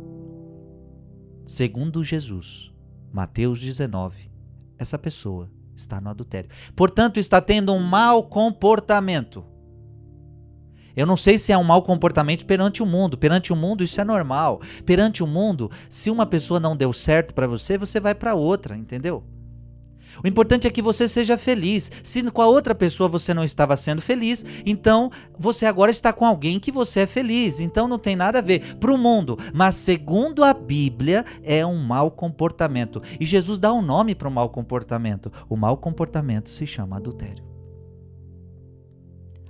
Segundo 1.46 2.02
Jesus, 2.02 2.72
Mateus 3.12 3.60
19, 3.60 4.33
essa 4.84 4.98
pessoa 4.98 5.50
está 5.74 6.00
no 6.00 6.08
adultério. 6.08 6.48
Portanto, 6.76 7.18
está 7.18 7.40
tendo 7.40 7.72
um 7.72 7.80
mau 7.80 8.22
comportamento. 8.22 9.44
Eu 10.96 11.06
não 11.06 11.16
sei 11.16 11.36
se 11.36 11.50
é 11.50 11.58
um 11.58 11.64
mau 11.64 11.82
comportamento 11.82 12.46
perante 12.46 12.82
o 12.82 12.86
mundo. 12.86 13.18
Perante 13.18 13.52
o 13.52 13.56
mundo 13.56 13.82
isso 13.82 14.00
é 14.00 14.04
normal. 14.04 14.60
Perante 14.86 15.24
o 15.24 15.26
mundo, 15.26 15.70
se 15.90 16.08
uma 16.08 16.24
pessoa 16.24 16.60
não 16.60 16.76
deu 16.76 16.92
certo 16.92 17.34
para 17.34 17.48
você, 17.48 17.76
você 17.76 17.98
vai 17.98 18.14
para 18.14 18.34
outra, 18.34 18.76
entendeu? 18.76 19.24
O 20.22 20.28
importante 20.28 20.66
é 20.66 20.70
que 20.70 20.82
você 20.82 21.08
seja 21.08 21.36
feliz. 21.36 21.90
Se 22.02 22.22
com 22.30 22.42
a 22.42 22.46
outra 22.46 22.74
pessoa 22.74 23.08
você 23.08 23.32
não 23.34 23.44
estava 23.44 23.76
sendo 23.76 24.02
feliz, 24.02 24.44
então 24.64 25.10
você 25.38 25.66
agora 25.66 25.90
está 25.90 26.12
com 26.12 26.24
alguém 26.24 26.60
que 26.60 26.72
você 26.72 27.00
é 27.00 27.06
feliz. 27.06 27.60
Então 27.60 27.88
não 27.88 27.98
tem 27.98 28.16
nada 28.16 28.38
a 28.38 28.42
ver 28.42 28.76
para 28.76 28.92
o 28.92 28.98
mundo. 28.98 29.38
Mas 29.52 29.76
segundo 29.76 30.44
a 30.44 30.52
Bíblia, 30.52 31.24
é 31.42 31.64
um 31.64 31.82
mau 31.82 32.10
comportamento. 32.10 33.02
E 33.18 33.26
Jesus 33.26 33.58
dá 33.58 33.72
um 33.72 33.82
nome 33.82 34.14
para 34.14 34.28
o 34.28 34.32
mau 34.32 34.48
comportamento. 34.48 35.32
O 35.48 35.56
mau 35.56 35.76
comportamento 35.76 36.48
se 36.50 36.66
chama 36.66 36.96
adultério. 36.96 37.44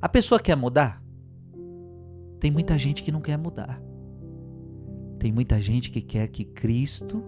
A 0.00 0.08
pessoa 0.08 0.38
quer 0.38 0.56
mudar? 0.56 1.02
Tem 2.38 2.50
muita 2.50 2.76
gente 2.76 3.02
que 3.02 3.10
não 3.10 3.22
quer 3.22 3.38
mudar. 3.38 3.80
Tem 5.18 5.32
muita 5.32 5.58
gente 5.58 5.90
que 5.90 6.02
quer 6.02 6.28
que 6.28 6.44
Cristo 6.44 7.24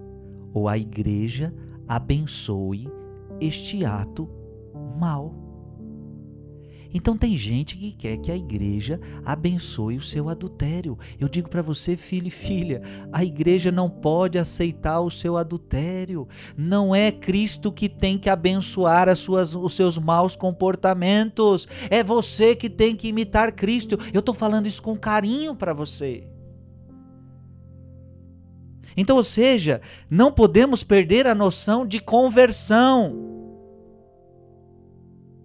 ou 0.52 0.68
a 0.68 0.76
igreja 0.76 1.54
abençoe 1.88 2.86
este 3.40 3.84
ato 3.84 4.28
mal. 4.98 5.46
Então 6.96 7.14
tem 7.14 7.36
gente 7.36 7.76
que 7.76 7.92
quer 7.92 8.16
que 8.16 8.32
a 8.32 8.36
igreja 8.36 8.98
abençoe 9.22 9.98
o 9.98 10.02
seu 10.02 10.30
adultério. 10.30 10.98
Eu 11.20 11.28
digo 11.28 11.50
para 11.50 11.60
você, 11.60 11.94
filho 11.94 12.28
e 12.28 12.30
filha, 12.30 12.80
a 13.12 13.22
igreja 13.22 13.70
não 13.70 13.90
pode 13.90 14.38
aceitar 14.38 15.00
o 15.00 15.10
seu 15.10 15.36
adultério. 15.36 16.26
Não 16.56 16.94
é 16.94 17.12
Cristo 17.12 17.70
que 17.70 17.86
tem 17.88 18.16
que 18.16 18.30
abençoar 18.30 19.10
as 19.10 19.18
suas, 19.18 19.54
os 19.54 19.74
seus 19.74 19.98
maus 19.98 20.34
comportamentos. 20.34 21.68
É 21.90 22.02
você 22.02 22.56
que 22.56 22.70
tem 22.70 22.96
que 22.96 23.08
imitar 23.08 23.52
Cristo. 23.52 23.98
Eu 24.12 24.20
estou 24.20 24.34
falando 24.34 24.66
isso 24.66 24.82
com 24.82 24.96
carinho 24.96 25.54
para 25.54 25.74
você. 25.74 26.26
Então, 28.96 29.16
ou 29.16 29.22
seja, 29.22 29.80
não 30.08 30.32
podemos 30.32 30.82
perder 30.82 31.26
a 31.26 31.34
noção 31.34 31.86
de 31.86 32.00
conversão. 32.00 33.36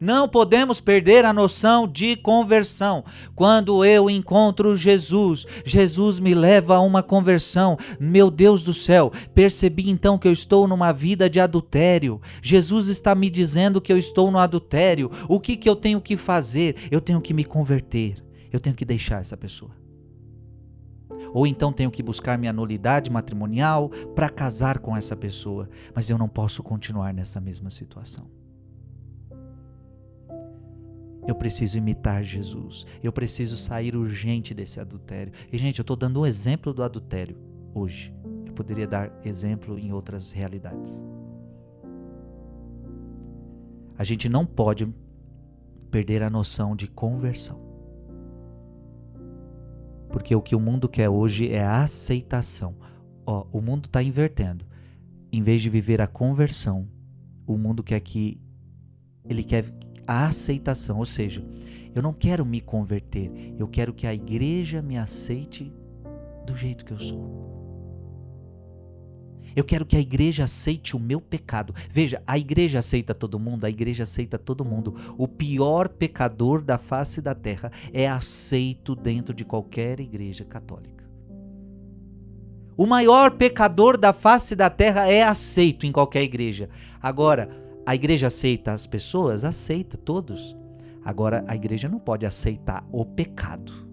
Não 0.01 0.27
podemos 0.27 0.81
perder 0.81 1.25
a 1.25 1.31
noção 1.31 1.87
de 1.87 2.15
conversão. 2.15 3.05
Quando 3.35 3.85
eu 3.85 4.09
encontro 4.09 4.75
Jesus, 4.75 5.45
Jesus 5.63 6.19
me 6.19 6.33
leva 6.33 6.77
a 6.77 6.81
uma 6.81 7.03
conversão. 7.03 7.77
Meu 7.99 8.31
Deus 8.31 8.63
do 8.63 8.73
céu, 8.73 9.11
percebi 9.35 9.91
então 9.91 10.17
que 10.17 10.27
eu 10.27 10.31
estou 10.31 10.67
numa 10.67 10.91
vida 10.91 11.29
de 11.29 11.39
adultério. 11.39 12.19
Jesus 12.41 12.87
está 12.87 13.13
me 13.13 13.29
dizendo 13.29 13.79
que 13.79 13.93
eu 13.93 13.97
estou 13.97 14.31
no 14.31 14.39
adultério. 14.39 15.11
O 15.29 15.39
que, 15.39 15.55
que 15.55 15.69
eu 15.69 15.75
tenho 15.75 16.01
que 16.01 16.17
fazer? 16.17 16.75
Eu 16.89 16.99
tenho 16.99 17.21
que 17.21 17.31
me 17.31 17.43
converter. 17.43 18.15
Eu 18.51 18.59
tenho 18.59 18.75
que 18.75 18.83
deixar 18.83 19.21
essa 19.21 19.37
pessoa. 19.37 19.80
Ou 21.33 21.47
então 21.47 21.71
tenho 21.71 21.91
que 21.91 22.03
buscar 22.03 22.37
minha 22.37 22.53
nulidade 22.53 23.09
matrimonial 23.09 23.89
para 24.15 24.29
casar 24.29 24.79
com 24.79 24.95
essa 24.95 25.15
pessoa. 25.15 25.69
Mas 25.95 26.09
eu 26.09 26.17
não 26.17 26.27
posso 26.27 26.61
continuar 26.61 27.13
nessa 27.13 27.39
mesma 27.39 27.69
situação. 27.69 28.27
Eu 31.27 31.35
preciso 31.35 31.77
imitar 31.77 32.23
Jesus. 32.23 32.85
Eu 33.01 33.11
preciso 33.11 33.55
sair 33.55 33.95
urgente 33.95 34.53
desse 34.53 34.79
adultério. 34.79 35.31
E, 35.51 35.57
gente, 35.57 35.79
eu 35.79 35.83
estou 35.83 35.95
dando 35.95 36.21
um 36.21 36.25
exemplo 36.25 36.73
do 36.73 36.83
adultério 36.83 37.37
hoje. 37.73 38.13
Eu 38.45 38.53
poderia 38.53 38.87
dar 38.87 39.11
exemplo 39.23 39.77
em 39.77 39.93
outras 39.93 40.31
realidades. 40.31 41.01
A 43.97 44.03
gente 44.03 44.27
não 44.27 44.45
pode 44.45 44.91
perder 45.91 46.23
a 46.23 46.29
noção 46.29 46.75
de 46.75 46.87
conversão. 46.87 47.70
Porque 50.11 50.35
o 50.35 50.41
que 50.41 50.55
o 50.55 50.59
mundo 50.59 50.89
quer 50.89 51.09
hoje 51.09 51.51
é 51.51 51.63
a 51.63 51.83
aceitação. 51.83 52.75
Ó, 53.25 53.45
o 53.51 53.61
mundo 53.61 53.85
está 53.85 54.03
invertendo. 54.03 54.65
Em 55.31 55.41
vez 55.41 55.61
de 55.61 55.69
viver 55.69 56.01
a 56.01 56.07
conversão, 56.07 56.87
o 57.47 57.57
mundo 57.57 57.81
quer 57.81 57.99
que 57.99 58.39
ele 59.27 59.43
quer 59.43 59.65
a 60.05 60.25
aceitação, 60.25 60.97
ou 60.97 61.05
seja, 61.05 61.43
eu 61.95 62.01
não 62.01 62.13
quero 62.13 62.45
me 62.45 62.59
converter, 62.59 63.31
eu 63.57 63.67
quero 63.67 63.93
que 63.93 64.05
a 64.05 64.13
igreja 64.13 64.81
me 64.81 64.97
aceite 64.97 65.71
do 66.45 66.55
jeito 66.55 66.83
que 66.83 66.91
eu 66.91 66.99
sou. 66.99 67.50
Eu 69.55 69.63
quero 69.63 69.85
que 69.85 69.97
a 69.97 69.99
igreja 69.99 70.43
aceite 70.43 70.95
o 70.95 70.99
meu 70.99 71.19
pecado. 71.19 71.73
Veja, 71.89 72.21
a 72.25 72.37
igreja 72.37 72.79
aceita 72.79 73.13
todo 73.13 73.39
mundo, 73.39 73.65
a 73.65 73.69
igreja 73.69 74.03
aceita 74.03 74.37
todo 74.37 74.65
mundo. 74.65 74.95
O 75.17 75.27
pior 75.27 75.89
pecador 75.89 76.61
da 76.61 76.77
face 76.77 77.21
da 77.21 77.35
terra 77.35 77.71
é 77.93 78.07
aceito 78.07 78.95
dentro 78.95 79.33
de 79.33 79.43
qualquer 79.45 79.99
igreja 79.99 80.45
católica. 80.45 81.01
O 82.77 82.87
maior 82.87 83.31
pecador 83.31 83.97
da 83.97 84.13
face 84.13 84.55
da 84.55 84.69
terra 84.69 85.07
é 85.07 85.21
aceito 85.21 85.85
em 85.85 85.91
qualquer 85.91 86.23
igreja. 86.23 86.69
Agora, 87.01 87.49
a 87.85 87.93
igreja 87.93 88.27
aceita 88.27 88.71
as 88.71 88.87
pessoas? 88.87 89.43
Aceita 89.43 89.97
todos. 89.97 90.55
Agora, 91.03 91.43
a 91.47 91.55
igreja 91.55 91.89
não 91.89 91.99
pode 91.99 92.25
aceitar 92.25 92.83
o 92.91 93.05
pecado. 93.05 93.90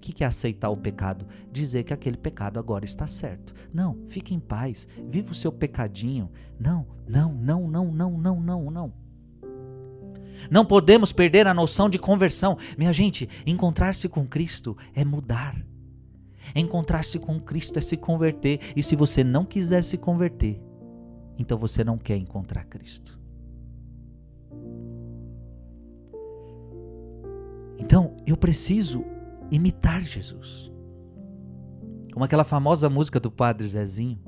O 0.00 0.02
que 0.02 0.24
é 0.24 0.26
aceitar 0.26 0.70
o 0.70 0.76
pecado? 0.78 1.26
Dizer 1.52 1.84
que 1.84 1.92
aquele 1.92 2.16
pecado 2.16 2.58
agora 2.58 2.86
está 2.86 3.06
certo. 3.06 3.52
Não, 3.70 3.98
fique 4.08 4.34
em 4.34 4.40
paz, 4.40 4.88
viva 5.10 5.30
o 5.30 5.34
seu 5.34 5.52
pecadinho. 5.52 6.30
Não, 6.58 6.86
não, 7.06 7.34
não, 7.34 7.68
não, 7.68 7.92
não, 7.92 8.10
não, 8.16 8.40
não, 8.40 8.70
não. 8.70 8.92
Não 10.50 10.64
podemos 10.64 11.12
perder 11.12 11.46
a 11.46 11.52
noção 11.52 11.90
de 11.90 11.98
conversão. 11.98 12.56
Minha 12.78 12.94
gente, 12.94 13.28
encontrar-se 13.46 14.08
com 14.08 14.26
Cristo 14.26 14.74
é 14.94 15.04
mudar. 15.04 15.54
Encontrar-se 16.56 17.18
com 17.18 17.38
Cristo 17.38 17.78
é 17.78 17.82
se 17.82 17.98
converter. 17.98 18.58
E 18.74 18.82
se 18.82 18.96
você 18.96 19.22
não 19.22 19.44
quiser 19.44 19.84
se 19.84 19.98
converter, 19.98 20.58
então 21.38 21.58
você 21.58 21.84
não 21.84 21.98
quer 21.98 22.16
encontrar 22.16 22.64
Cristo. 22.64 23.20
Então, 27.78 28.16
eu 28.26 28.36
preciso 28.36 29.04
imitar 29.50 30.00
Jesus. 30.00 30.70
Como 32.12 32.24
aquela 32.24 32.44
famosa 32.44 32.88
música 32.90 33.20
do 33.20 33.30
Padre 33.30 33.66
Zezinho: 33.66 34.18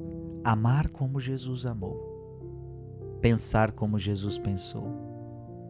Amar 0.44 0.88
como 0.88 1.20
Jesus 1.20 1.66
amou, 1.66 3.18
pensar 3.20 3.72
como 3.72 3.98
Jesus 3.98 4.38
pensou 4.38 5.12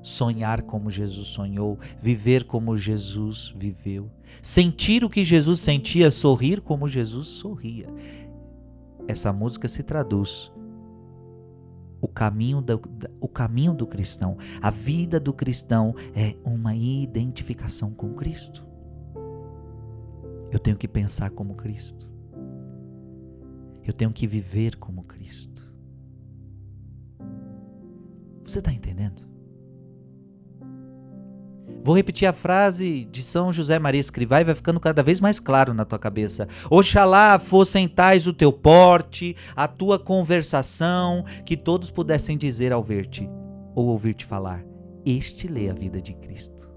sonhar 0.02 0.62
como 0.62 0.90
Jesus 0.90 1.28
sonhou, 1.28 1.78
viver 2.00 2.44
como 2.44 2.76
Jesus 2.76 3.54
viveu, 3.56 4.10
sentir 4.42 5.04
o 5.04 5.10
que 5.10 5.24
Jesus 5.24 5.60
sentia, 5.60 6.10
sorrir 6.10 6.60
como 6.60 6.88
Jesus 6.88 7.28
sorria. 7.28 7.86
Essa 9.06 9.32
música 9.32 9.68
se 9.68 9.82
traduz 9.82 10.52
o 12.00 12.08
caminho 12.08 12.60
do, 12.60 12.82
o 13.20 13.28
caminho 13.28 13.72
do 13.72 13.86
cristão, 13.86 14.36
a 14.60 14.70
vida 14.70 15.20
do 15.20 15.32
cristão 15.32 15.94
é 16.14 16.34
uma 16.44 16.74
identificação 16.74 17.92
com 17.92 18.12
Cristo. 18.14 18.66
Eu 20.52 20.58
tenho 20.58 20.76
que 20.76 20.86
pensar 20.86 21.30
como 21.30 21.54
Cristo. 21.54 22.12
Eu 23.82 23.94
tenho 23.94 24.12
que 24.12 24.26
viver 24.26 24.76
como 24.76 25.02
Cristo. 25.04 25.72
Você 28.44 28.58
está 28.58 28.70
entendendo? 28.70 29.26
Vou 31.82 31.96
repetir 31.96 32.28
a 32.28 32.34
frase 32.34 33.06
de 33.06 33.22
São 33.22 33.50
José 33.50 33.78
Maria 33.78 33.98
Escrivá 33.98 34.42
e 34.42 34.44
vai 34.44 34.54
ficando 34.54 34.78
cada 34.78 35.02
vez 35.02 35.20
mais 35.20 35.40
claro 35.40 35.72
na 35.72 35.86
tua 35.86 35.98
cabeça. 35.98 36.46
Oxalá 36.70 37.38
fossem 37.38 37.88
tais 37.88 38.26
o 38.26 38.32
teu 38.34 38.52
porte, 38.52 39.34
a 39.56 39.66
tua 39.66 39.98
conversação, 39.98 41.24
que 41.46 41.56
todos 41.56 41.90
pudessem 41.90 42.36
dizer 42.36 42.72
ao 42.72 42.84
ver-te 42.84 43.28
ou 43.74 43.86
ouvir-te 43.86 44.26
falar: 44.26 44.62
Este 45.04 45.48
lê 45.48 45.70
a 45.70 45.74
vida 45.74 46.00
de 46.00 46.12
Cristo. 46.12 46.71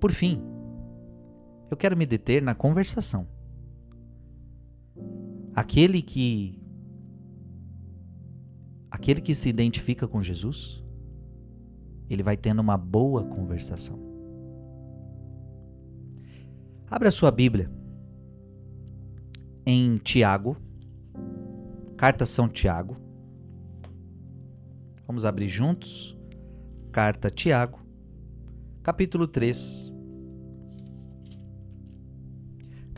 Por 0.00 0.12
fim, 0.12 0.42
eu 1.70 1.76
quero 1.76 1.96
me 1.96 2.06
deter 2.06 2.42
na 2.42 2.54
conversação. 2.54 3.28
Aquele 5.54 6.00
que 6.00 6.58
aquele 8.90 9.20
que 9.20 9.34
se 9.34 9.48
identifica 9.48 10.08
com 10.08 10.20
Jesus, 10.20 10.82
ele 12.08 12.22
vai 12.22 12.36
tendo 12.36 12.60
uma 12.60 12.76
boa 12.76 13.24
conversação. 13.24 13.98
Abra 16.90 17.10
sua 17.10 17.30
Bíblia 17.30 17.70
em 19.64 19.98
Tiago, 19.98 20.56
carta 21.96 22.26
São 22.26 22.48
Tiago. 22.48 22.96
Vamos 25.06 25.24
abrir 25.24 25.48
juntos. 25.48 26.16
Carta 26.92 27.30
Tiago, 27.30 27.78
capítulo 28.82 29.28
3. 29.28 29.89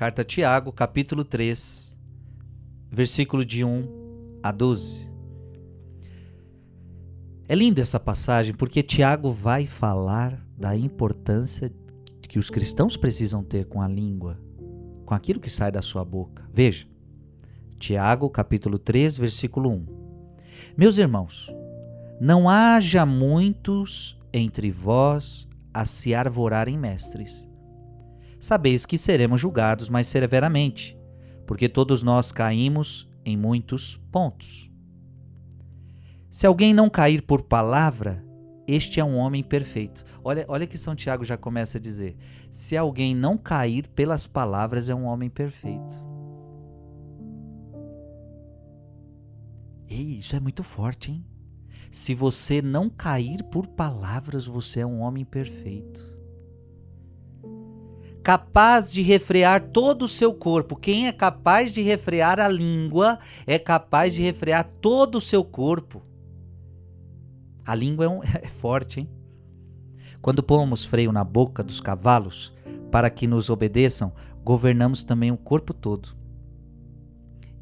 Carta 0.03 0.25
Tiago, 0.25 0.73
capítulo 0.73 1.23
3, 1.23 1.97
versículo 2.91 3.45
de 3.45 3.65
1 3.65 4.41
a 4.43 4.51
12. 4.51 5.09
É 7.47 7.55
lindo 7.55 7.81
essa 7.81 8.01
passagem 8.01 8.53
porque 8.53 8.83
Tiago 8.83 9.31
vai 9.31 9.65
falar 9.65 10.45
da 10.59 10.77
importância 10.77 11.73
que 12.21 12.37
os 12.37 12.51
cristãos 12.51 12.97
precisam 12.97 13.45
ter 13.45 13.67
com 13.67 13.81
a 13.81 13.87
língua, 13.87 14.41
com 15.07 15.15
aquilo 15.15 15.39
que 15.39 15.49
sai 15.49 15.71
da 15.71 15.81
sua 15.81 16.05
boca. 16.05 16.51
Veja, 16.53 16.85
Tiago, 17.79 18.29
capítulo 18.29 18.81
3, 18.81 19.17
versículo 19.17 19.71
1. 19.71 19.87
Meus 20.77 20.99
irmãos, 20.99 21.49
não 22.21 22.49
haja 22.49 23.07
muitos 23.07 24.19
entre 24.33 24.69
vós 24.69 25.49
a 25.73 25.85
se 25.85 26.13
arvorarem 26.13 26.77
mestres. 26.77 27.52
Sabeis 28.43 28.85
que 28.85 28.99
seremos 28.99 29.41
julgados 29.41 29.89
mais 29.89 30.09
severamente, 30.09 30.99
porque 31.47 31.69
todos 31.69 32.03
nós 32.03 32.33
caímos 32.33 33.09
em 33.25 33.37
muitos 33.37 33.97
pontos. 34.11 34.69
Se 36.29 36.45
alguém 36.45 36.75
não 36.75 36.91
cair 36.91 37.23
por 37.23 37.43
palavra, 37.43 38.21
este 38.67 38.99
é 38.99 39.05
um 39.05 39.17
homem 39.17 39.45
perfeito. 39.45 40.05
Olha, 40.25 40.45
olha 40.49 40.67
que 40.67 40.77
São 40.77 40.97
Tiago 40.97 41.25
já 41.25 41.37
começa 41.37 41.79
a 41.79 41.81
dizer: 41.81 42.17
se 42.51 42.77
alguém 42.77 43.15
não 43.15 43.39
cair 43.39 43.87
pelas 43.87 44.27
palavras, 44.27 44.89
é 44.89 44.95
um 44.95 45.05
homem 45.05 45.31
perfeito. 45.31 45.95
Ei, 49.89 50.19
isso 50.19 50.35
é 50.35 50.41
muito 50.41 50.65
forte, 50.65 51.13
hein? 51.13 51.25
Se 51.93 52.13
você 52.13 52.61
não 52.61 52.91
cair 52.91 53.45
por 53.45 53.69
palavras, 53.69 54.47
você 54.47 54.81
é 54.81 54.87
um 54.87 54.99
homem 54.99 55.25
perfeito. 55.25 56.12
Capaz 58.23 58.93
de 58.93 59.03
refrear 59.03 59.71
todo 59.71 60.05
o 60.05 60.09
seu 60.09 60.33
corpo. 60.33 60.77
Quem 60.77 61.09
é 61.09 61.13
capaz 61.13 61.73
de 61.73 61.83
refrear 61.83 62.39
a 62.39 62.49
língua 62.49 63.19
é 63.47 63.59
capaz 63.59 64.15
de 64.15 64.23
refrear 64.23 64.65
todo 64.81 65.17
o 65.17 65.21
seu 65.21 65.45
corpo. 65.45 66.03
A 67.65 67.75
língua 67.75 68.05
é, 68.05 68.09
um, 68.09 68.23
é 68.23 68.47
forte, 68.47 69.01
hein? 69.01 69.11
Quando 70.21 70.43
pomos 70.43 70.85
freio 70.85 71.11
na 71.11 71.25
boca 71.25 71.65
dos 71.65 71.81
cavalos 71.81 72.53
para 72.91 73.11
que 73.11 73.27
nos 73.27 73.51
obedeçam, 73.51 74.13
governamos 74.45 75.03
também 75.03 75.33
o 75.33 75.37
corpo 75.37 75.75
todo. 75.75 76.17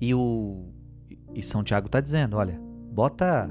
E 0.01 0.14
o 0.14 0.68
e 1.35 1.42
São 1.42 1.62
Tiago 1.62 1.87
está 1.87 2.01
dizendo, 2.01 2.37
olha, 2.37 2.61
bota 2.92 3.49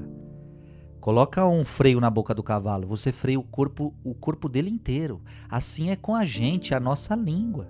coloca 1.00 1.46
um 1.46 1.64
freio 1.64 2.00
na 2.00 2.10
boca 2.10 2.34
do 2.34 2.42
cavalo, 2.42 2.86
você 2.86 3.10
freia 3.10 3.40
o 3.40 3.42
corpo, 3.42 3.94
o 4.04 4.14
corpo 4.14 4.48
dele 4.48 4.70
inteiro. 4.70 5.22
Assim 5.48 5.90
é 5.90 5.96
com 5.96 6.14
a 6.14 6.24
gente, 6.24 6.74
a 6.74 6.80
nossa 6.80 7.14
língua. 7.14 7.68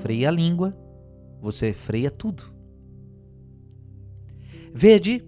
Freia 0.00 0.28
a 0.28 0.32
língua, 0.32 0.76
você 1.40 1.72
freia 1.72 2.10
tudo. 2.10 2.52
Vede 4.74 5.24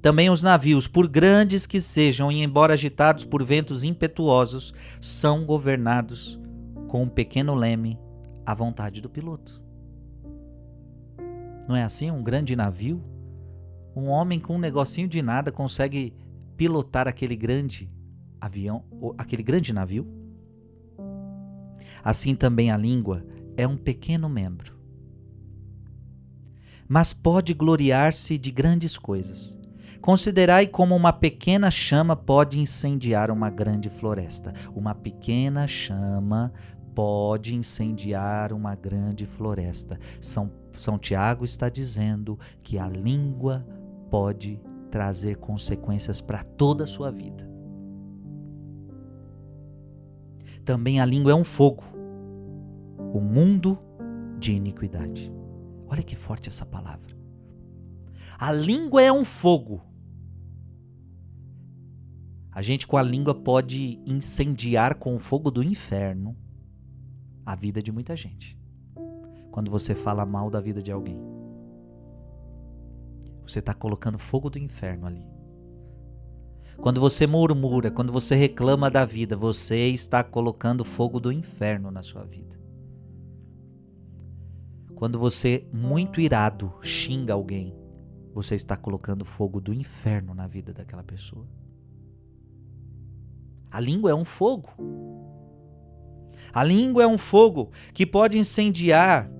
também 0.00 0.30
os 0.30 0.42
navios, 0.42 0.86
por 0.86 1.08
grandes 1.08 1.66
que 1.66 1.80
sejam 1.80 2.30
e 2.30 2.42
embora 2.42 2.74
agitados 2.74 3.24
por 3.24 3.42
ventos 3.42 3.82
impetuosos, 3.82 4.72
são 5.00 5.44
governados 5.44 6.38
com 6.86 7.02
um 7.02 7.08
pequeno 7.08 7.54
leme 7.54 7.98
à 8.44 8.54
vontade 8.54 9.00
do 9.00 9.10
piloto. 9.10 9.60
Não 11.68 11.74
é 11.74 11.82
assim? 11.82 12.10
Um 12.10 12.22
grande 12.22 12.54
navio? 12.54 13.02
Um 13.96 14.08
homem 14.08 14.38
com 14.38 14.56
um 14.56 14.58
negocinho 14.58 15.08
de 15.08 15.22
nada 15.22 15.50
consegue 15.50 16.12
pilotar 16.54 17.08
aquele 17.08 17.34
grande 17.34 17.90
avião, 18.38 18.84
aquele 19.16 19.42
grande 19.42 19.72
navio? 19.72 20.06
Assim 22.04 22.34
também 22.34 22.70
a 22.70 22.76
língua 22.76 23.24
é 23.56 23.66
um 23.66 23.76
pequeno 23.76 24.28
membro. 24.28 24.76
Mas 26.86 27.14
pode 27.14 27.54
gloriar-se 27.54 28.36
de 28.36 28.50
grandes 28.50 28.98
coisas. 28.98 29.58
Considerai 30.00 30.66
como 30.66 30.94
uma 30.94 31.12
pequena 31.12 31.70
chama 31.70 32.14
pode 32.14 32.60
incendiar 32.60 33.30
uma 33.30 33.48
grande 33.48 33.88
floresta. 33.88 34.52
Uma 34.74 34.94
pequena 34.94 35.66
chama 35.66 36.52
pode 36.94 37.56
incendiar 37.56 38.52
uma 38.52 38.74
grande 38.74 39.26
floresta. 39.26 39.98
São, 40.20 40.52
São 40.76 40.98
Tiago 40.98 41.44
está 41.44 41.68
dizendo 41.68 42.38
que 42.62 42.78
a 42.78 42.86
língua 42.86 43.66
pode 44.10 44.60
trazer 44.90 45.36
consequências 45.36 46.20
para 46.20 46.42
toda 46.42 46.84
a 46.84 46.86
sua 46.86 47.10
vida. 47.10 47.48
Também 50.64 51.00
a 51.00 51.06
língua 51.06 51.32
é 51.32 51.34
um 51.34 51.44
fogo, 51.44 51.84
o 53.12 53.20
mundo 53.20 53.78
de 54.38 54.52
iniquidade. 54.52 55.32
Olha 55.88 56.02
que 56.02 56.16
forte 56.16 56.48
essa 56.48 56.66
palavra. 56.66 57.16
A 58.38 58.52
língua 58.52 59.02
é 59.02 59.12
um 59.12 59.24
fogo, 59.24 59.82
a 62.56 62.62
gente 62.62 62.86
com 62.86 62.96
a 62.96 63.02
língua 63.02 63.34
pode 63.34 64.00
incendiar 64.06 64.94
com 64.94 65.14
o 65.14 65.18
fogo 65.18 65.50
do 65.50 65.62
inferno 65.62 66.34
a 67.44 67.54
vida 67.54 67.82
de 67.82 67.92
muita 67.92 68.16
gente. 68.16 68.58
Quando 69.50 69.70
você 69.70 69.94
fala 69.94 70.24
mal 70.24 70.48
da 70.48 70.58
vida 70.58 70.80
de 70.80 70.90
alguém, 70.90 71.18
você 73.46 73.60
está 73.60 73.72
colocando 73.72 74.18
fogo 74.18 74.50
do 74.50 74.58
inferno 74.58 75.06
ali. 75.06 75.24
Quando 76.76 77.00
você 77.00 77.26
murmura, 77.26 77.90
quando 77.90 78.12
você 78.12 78.34
reclama 78.34 78.90
da 78.90 79.04
vida, 79.04 79.36
você 79.36 79.88
está 79.88 80.22
colocando 80.22 80.84
fogo 80.84 81.18
do 81.18 81.32
inferno 81.32 81.90
na 81.90 82.02
sua 82.02 82.24
vida. 82.24 82.56
Quando 84.94 85.18
você, 85.18 85.66
muito 85.72 86.20
irado, 86.20 86.72
xinga 86.82 87.32
alguém, 87.32 87.74
você 88.32 88.54
está 88.54 88.76
colocando 88.76 89.24
fogo 89.24 89.60
do 89.60 89.72
inferno 89.72 90.34
na 90.34 90.46
vida 90.46 90.72
daquela 90.72 91.02
pessoa. 91.02 91.46
A 93.70 93.80
língua 93.80 94.10
é 94.10 94.14
um 94.14 94.24
fogo. 94.24 94.70
A 96.52 96.64
língua 96.64 97.02
é 97.02 97.06
um 97.06 97.18
fogo 97.18 97.70
que 97.92 98.06
pode 98.06 98.38
incendiar 98.38 99.30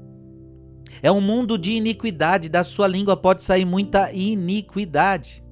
É 1.02 1.10
um 1.10 1.20
mundo 1.20 1.58
de 1.58 1.72
iniquidade, 1.72 2.48
da 2.48 2.64
sua 2.64 2.86
língua 2.86 3.16
pode 3.16 3.42
sair 3.42 3.64
muita 3.64 4.12
iniquidade. 4.12 5.44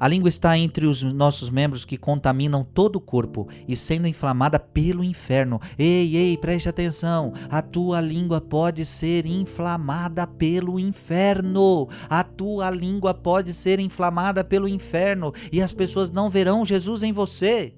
A 0.00 0.08
língua 0.08 0.30
está 0.30 0.56
entre 0.56 0.86
os 0.86 1.02
nossos 1.02 1.50
membros 1.50 1.84
que 1.84 1.98
contaminam 1.98 2.64
todo 2.64 2.96
o 2.96 3.00
corpo 3.00 3.46
e 3.68 3.76
sendo 3.76 4.08
inflamada 4.08 4.58
pelo 4.58 5.04
inferno. 5.04 5.60
Ei, 5.78 6.16
ei, 6.16 6.38
preste 6.38 6.70
atenção. 6.70 7.34
A 7.50 7.60
tua 7.60 8.00
língua 8.00 8.40
pode 8.40 8.86
ser 8.86 9.26
inflamada 9.26 10.26
pelo 10.26 10.80
inferno. 10.80 11.86
A 12.08 12.24
tua 12.24 12.70
língua 12.70 13.12
pode 13.12 13.52
ser 13.52 13.78
inflamada 13.78 14.42
pelo 14.42 14.66
inferno 14.66 15.34
e 15.52 15.60
as 15.60 15.74
pessoas 15.74 16.10
não 16.10 16.30
verão 16.30 16.64
Jesus 16.64 17.02
em 17.02 17.12
você. 17.12 17.74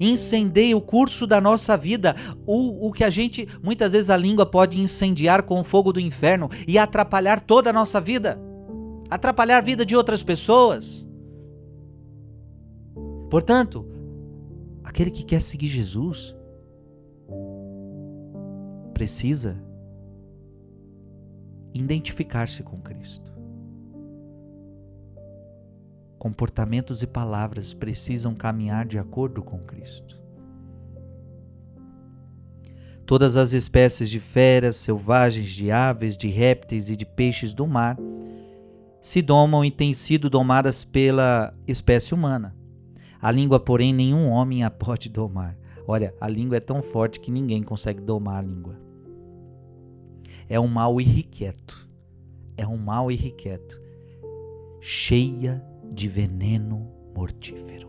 Incendeie 0.00 0.74
o 0.74 0.80
curso 0.80 1.26
da 1.26 1.40
nossa 1.40 1.76
vida. 1.76 2.14
O, 2.46 2.88
o 2.88 2.92
que 2.92 3.04
a 3.04 3.10
gente, 3.10 3.48
muitas 3.62 3.92
vezes, 3.92 4.10
a 4.10 4.16
língua 4.16 4.46
pode 4.46 4.80
incendiar 4.80 5.42
com 5.42 5.60
o 5.60 5.64
fogo 5.64 5.92
do 5.92 6.00
inferno 6.00 6.48
e 6.66 6.78
atrapalhar 6.78 7.40
toda 7.40 7.70
a 7.70 7.72
nossa 7.72 8.00
vida 8.00 8.38
atrapalhar 9.12 9.58
a 9.58 9.60
vida 9.60 9.84
de 9.84 9.94
outras 9.94 10.22
pessoas. 10.22 11.06
Portanto, 13.30 13.86
aquele 14.82 15.10
que 15.10 15.22
quer 15.22 15.42
seguir 15.42 15.66
Jesus 15.66 16.34
precisa 18.94 19.62
identificar-se 21.74 22.62
com 22.62 22.80
Cristo. 22.80 23.31
Comportamentos 26.22 27.02
e 27.02 27.06
palavras 27.08 27.74
precisam 27.74 28.32
caminhar 28.32 28.86
de 28.86 28.96
acordo 28.96 29.42
com 29.42 29.58
Cristo. 29.58 30.22
Todas 33.04 33.36
as 33.36 33.52
espécies 33.52 34.08
de 34.08 34.20
feras 34.20 34.76
selvagens, 34.76 35.50
de 35.50 35.72
aves, 35.72 36.16
de 36.16 36.28
répteis 36.28 36.90
e 36.90 36.94
de 36.94 37.04
peixes 37.04 37.52
do 37.52 37.66
mar 37.66 37.98
se 39.00 39.20
domam 39.20 39.64
e 39.64 39.70
têm 39.72 39.92
sido 39.92 40.30
domadas 40.30 40.84
pela 40.84 41.52
espécie 41.66 42.14
humana. 42.14 42.54
A 43.20 43.28
língua, 43.32 43.58
porém, 43.58 43.92
nenhum 43.92 44.28
homem 44.28 44.62
a 44.62 44.70
pode 44.70 45.08
domar. 45.08 45.58
Olha, 45.88 46.14
a 46.20 46.28
língua 46.28 46.56
é 46.56 46.60
tão 46.60 46.80
forte 46.82 47.18
que 47.18 47.32
ninguém 47.32 47.64
consegue 47.64 48.00
domar 48.00 48.38
a 48.44 48.46
língua. 48.46 48.78
É 50.48 50.60
um 50.60 50.68
mal 50.68 51.00
irrequieto. 51.00 51.90
É 52.56 52.64
um 52.64 52.76
mal 52.76 53.10
irrequieto. 53.10 53.82
Cheia 54.80 55.71
de 55.92 56.08
veneno 56.08 56.88
mortífero. 57.14 57.88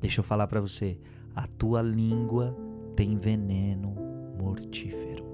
Deixa 0.00 0.20
eu 0.20 0.24
falar 0.24 0.46
para 0.46 0.60
você. 0.60 0.98
A 1.34 1.46
tua 1.46 1.80
língua 1.80 2.56
tem 2.94 3.16
veneno 3.16 3.94
mortífero. 4.38 5.24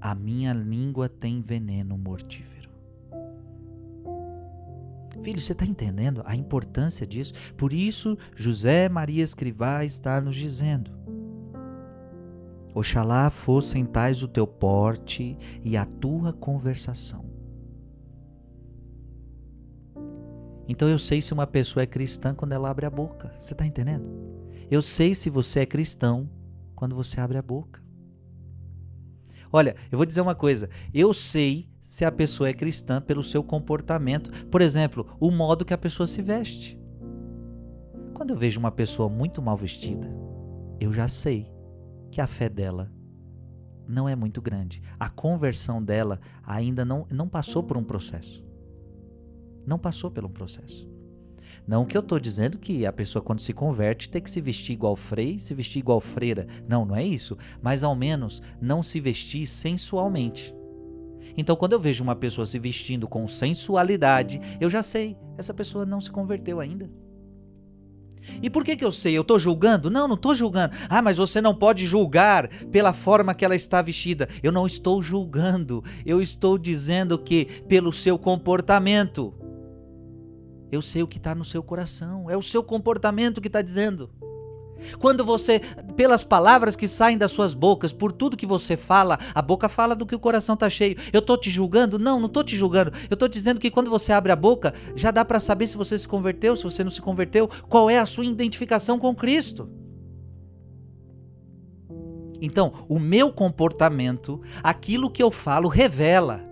A 0.00 0.14
minha 0.14 0.52
língua 0.52 1.08
tem 1.08 1.40
veneno 1.40 1.96
mortífero. 1.96 2.70
Filho, 5.22 5.40
você 5.40 5.52
está 5.52 5.64
entendendo 5.64 6.22
a 6.24 6.34
importância 6.34 7.06
disso? 7.06 7.32
Por 7.56 7.72
isso, 7.72 8.18
José 8.34 8.88
Maria 8.88 9.22
Escrivá 9.22 9.84
está 9.84 10.20
nos 10.20 10.34
dizendo: 10.34 10.90
Oxalá 12.74 13.30
fossem 13.30 13.84
tais 13.84 14.22
o 14.22 14.28
teu 14.28 14.46
porte 14.46 15.38
e 15.62 15.76
a 15.76 15.84
tua 15.84 16.32
conversação. 16.32 17.31
Então 20.68 20.88
eu 20.88 20.98
sei 20.98 21.20
se 21.20 21.32
uma 21.32 21.46
pessoa 21.46 21.82
é 21.82 21.86
cristã 21.86 22.34
quando 22.34 22.52
ela 22.52 22.70
abre 22.70 22.86
a 22.86 22.90
boca. 22.90 23.34
Você 23.38 23.52
está 23.52 23.66
entendendo? 23.66 24.06
Eu 24.70 24.80
sei 24.80 25.14
se 25.14 25.28
você 25.28 25.60
é 25.60 25.66
cristão 25.66 26.28
quando 26.74 26.94
você 26.94 27.20
abre 27.20 27.38
a 27.38 27.42
boca. 27.42 27.82
Olha, 29.52 29.76
eu 29.90 29.98
vou 29.98 30.06
dizer 30.06 30.20
uma 30.20 30.34
coisa. 30.34 30.70
Eu 30.94 31.12
sei 31.12 31.68
se 31.82 32.04
a 32.04 32.12
pessoa 32.12 32.48
é 32.48 32.54
cristã 32.54 33.00
pelo 33.02 33.22
seu 33.22 33.44
comportamento. 33.44 34.46
Por 34.46 34.62
exemplo, 34.62 35.14
o 35.20 35.30
modo 35.30 35.64
que 35.64 35.74
a 35.74 35.78
pessoa 35.78 36.06
se 36.06 36.22
veste. 36.22 36.80
Quando 38.14 38.30
eu 38.30 38.36
vejo 38.36 38.58
uma 38.58 38.70
pessoa 38.70 39.08
muito 39.08 39.42
mal 39.42 39.56
vestida, 39.56 40.08
eu 40.80 40.92
já 40.92 41.06
sei 41.08 41.52
que 42.10 42.20
a 42.20 42.26
fé 42.26 42.48
dela 42.48 42.90
não 43.86 44.08
é 44.08 44.16
muito 44.16 44.40
grande. 44.40 44.80
A 44.98 45.10
conversão 45.10 45.82
dela 45.82 46.20
ainda 46.42 46.84
não, 46.84 47.06
não 47.10 47.28
passou 47.28 47.62
por 47.62 47.76
um 47.76 47.84
processo. 47.84 48.44
Não 49.66 49.78
passou 49.78 50.12
um 50.24 50.28
processo. 50.28 50.90
Não 51.66 51.84
que 51.84 51.96
eu 51.96 52.00
estou 52.00 52.18
dizendo 52.18 52.58
que 52.58 52.84
a 52.84 52.92
pessoa, 52.92 53.22
quando 53.22 53.40
se 53.40 53.52
converte, 53.52 54.08
tem 54.08 54.20
que 54.20 54.30
se 54.30 54.40
vestir 54.40 54.72
igual 54.72 54.96
frei, 54.96 55.38
se 55.38 55.54
vestir 55.54 55.78
igual 55.78 56.00
freira. 56.00 56.46
Não, 56.68 56.84
não 56.84 56.96
é 56.96 57.04
isso. 57.04 57.36
Mas 57.60 57.84
ao 57.84 57.94
menos 57.94 58.42
não 58.60 58.82
se 58.82 59.00
vestir 59.00 59.46
sensualmente. 59.46 60.54
Então, 61.36 61.56
quando 61.56 61.72
eu 61.72 61.80
vejo 61.80 62.02
uma 62.02 62.16
pessoa 62.16 62.44
se 62.44 62.58
vestindo 62.58 63.08
com 63.08 63.26
sensualidade, 63.26 64.40
eu 64.60 64.68
já 64.68 64.82
sei, 64.82 65.16
essa 65.38 65.54
pessoa 65.54 65.86
não 65.86 66.00
se 66.00 66.10
converteu 66.10 66.60
ainda. 66.60 66.90
E 68.42 68.48
por 68.48 68.64
que, 68.64 68.76
que 68.76 68.84
eu 68.84 68.92
sei? 68.92 69.16
Eu 69.16 69.22
estou 69.22 69.38
julgando? 69.38 69.90
Não, 69.90 70.06
não 70.06 70.14
estou 70.14 70.34
julgando. 70.34 70.74
Ah, 70.88 71.02
mas 71.02 71.16
você 71.16 71.40
não 71.40 71.54
pode 71.54 71.86
julgar 71.86 72.48
pela 72.70 72.92
forma 72.92 73.34
que 73.34 73.44
ela 73.44 73.56
está 73.56 73.82
vestida. 73.82 74.28
Eu 74.42 74.52
não 74.52 74.66
estou 74.66 75.02
julgando. 75.02 75.82
Eu 76.06 76.20
estou 76.20 76.56
dizendo 76.56 77.18
que 77.18 77.46
pelo 77.68 77.92
seu 77.92 78.18
comportamento. 78.18 79.34
Eu 80.72 80.80
sei 80.80 81.02
o 81.02 81.06
que 81.06 81.18
está 81.18 81.34
no 81.34 81.44
seu 81.44 81.62
coração. 81.62 82.30
É 82.30 82.36
o 82.36 82.40
seu 82.40 82.62
comportamento 82.62 83.42
que 83.42 83.46
está 83.46 83.60
dizendo. 83.60 84.08
Quando 84.98 85.22
você, 85.22 85.60
pelas 85.94 86.24
palavras 86.24 86.74
que 86.74 86.88
saem 86.88 87.18
das 87.18 87.30
suas 87.30 87.52
bocas, 87.52 87.92
por 87.92 88.10
tudo 88.10 88.38
que 88.38 88.46
você 88.46 88.74
fala, 88.74 89.18
a 89.34 89.42
boca 89.42 89.68
fala 89.68 89.94
do 89.94 90.06
que 90.06 90.14
o 90.14 90.18
coração 90.18 90.54
está 90.54 90.70
cheio. 90.70 90.96
Eu 91.12 91.20
estou 91.20 91.36
te 91.36 91.50
julgando? 91.50 91.98
Não, 91.98 92.18
não 92.18 92.26
estou 92.26 92.42
te 92.42 92.56
julgando. 92.56 92.90
Eu 93.10 93.14
estou 93.14 93.28
dizendo 93.28 93.60
que 93.60 93.70
quando 93.70 93.90
você 93.90 94.12
abre 94.12 94.32
a 94.32 94.36
boca, 94.36 94.72
já 94.96 95.10
dá 95.10 95.24
para 95.24 95.38
saber 95.38 95.66
se 95.66 95.76
você 95.76 95.96
se 95.96 96.08
converteu, 96.08 96.56
se 96.56 96.64
você 96.64 96.82
não 96.82 96.90
se 96.90 97.02
converteu, 97.02 97.48
qual 97.68 97.90
é 97.90 97.98
a 97.98 98.06
sua 98.06 98.24
identificação 98.24 98.98
com 98.98 99.14
Cristo. 99.14 99.68
Então, 102.40 102.72
o 102.88 102.98
meu 102.98 103.30
comportamento, 103.30 104.40
aquilo 104.64 105.10
que 105.10 105.22
eu 105.22 105.30
falo, 105.30 105.68
revela 105.68 106.51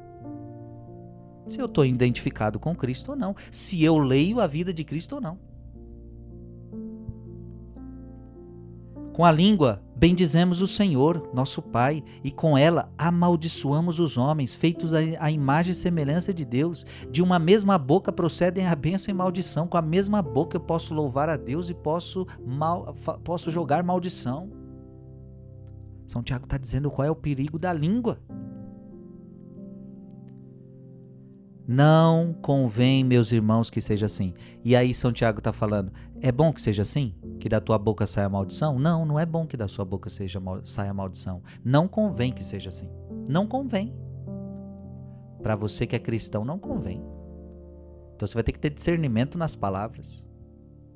se 1.51 1.61
eu 1.61 1.67
estou 1.67 1.85
identificado 1.85 2.59
com 2.59 2.75
Cristo 2.75 3.11
ou 3.11 3.17
não, 3.17 3.35
se 3.51 3.83
eu 3.83 3.99
leio 3.99 4.41
a 4.41 4.47
vida 4.47 4.73
de 4.73 4.85
Cristo 4.85 5.17
ou 5.17 5.21
não. 5.21 5.39
Com 9.13 9.25
a 9.25 9.33
língua 9.33 9.83
bendizemos 9.97 10.63
o 10.63 10.67
Senhor, 10.67 11.29
nosso 11.35 11.61
Pai, 11.61 12.03
e 12.25 12.31
com 12.31 12.57
ela 12.57 12.91
amaldiçoamos 12.97 14.01
os 14.01 14.17
homens, 14.17 14.55
feitos 14.55 14.95
à 14.95 15.31
imagem 15.31 15.73
e 15.73 15.75
semelhança 15.75 16.33
de 16.33 16.43
Deus. 16.43 16.87
De 17.11 17.21
uma 17.21 17.39
mesma 17.39 17.77
boca 17.77 18.11
procedem 18.11 18.67
a 18.67 18.75
bênção 18.75 19.13
e 19.13 19.15
maldição. 19.15 19.67
Com 19.67 19.77
a 19.77 19.83
mesma 19.83 20.23
boca 20.23 20.57
eu 20.57 20.61
posso 20.61 20.95
louvar 20.95 21.29
a 21.29 21.37
Deus 21.37 21.69
e 21.69 21.75
posso, 21.75 22.27
mal, 22.47 22.95
posso 23.23 23.51
jogar 23.51 23.83
maldição. 23.83 24.51
São 26.07 26.23
Tiago 26.23 26.45
está 26.45 26.57
dizendo 26.57 26.91
qual 26.91 27.07
é 27.07 27.11
o 27.11 27.15
perigo 27.15 27.59
da 27.59 27.73
língua. 27.73 28.19
Não 31.73 32.33
convém, 32.33 33.05
meus 33.05 33.31
irmãos, 33.31 33.71
que 33.71 33.81
seja 33.81 34.07
assim. 34.07 34.35
E 34.65 34.75
aí 34.75 34.93
São 34.93 35.13
Tiago 35.13 35.39
está 35.39 35.53
falando, 35.53 35.93
é 36.21 36.33
bom 36.33 36.53
que 36.53 36.61
seja 36.61 36.83
assim? 36.83 37.15
Que 37.39 37.49
da 37.49 37.61
tua 37.61 37.79
boca 37.79 38.09
saia 38.09 38.29
maldição? 38.29 38.77
Não, 38.77 39.07
não 39.07 39.21
é 39.21 39.25
bom 39.25 39.47
que 39.47 39.57
da 39.57 39.69
sua 39.69 39.85
boca 39.85 40.11
seja, 40.11 40.43
saia 40.65 40.93
maldição. 40.93 41.41
Não 41.65 41.87
convém 41.87 42.33
que 42.33 42.43
seja 42.43 42.71
assim. 42.71 42.91
Não 43.29 43.47
convém. 43.47 43.95
Para 45.45 45.55
você 45.55 45.87
que 45.87 45.95
é 45.95 46.01
cristão, 46.01 46.45
não 46.45 46.59
convém. 46.59 47.05
Então 48.17 48.27
você 48.27 48.35
vai 48.35 48.43
ter 48.43 48.51
que 48.51 48.59
ter 48.59 48.71
discernimento 48.71 49.39
nas 49.39 49.55
palavras. 49.55 50.25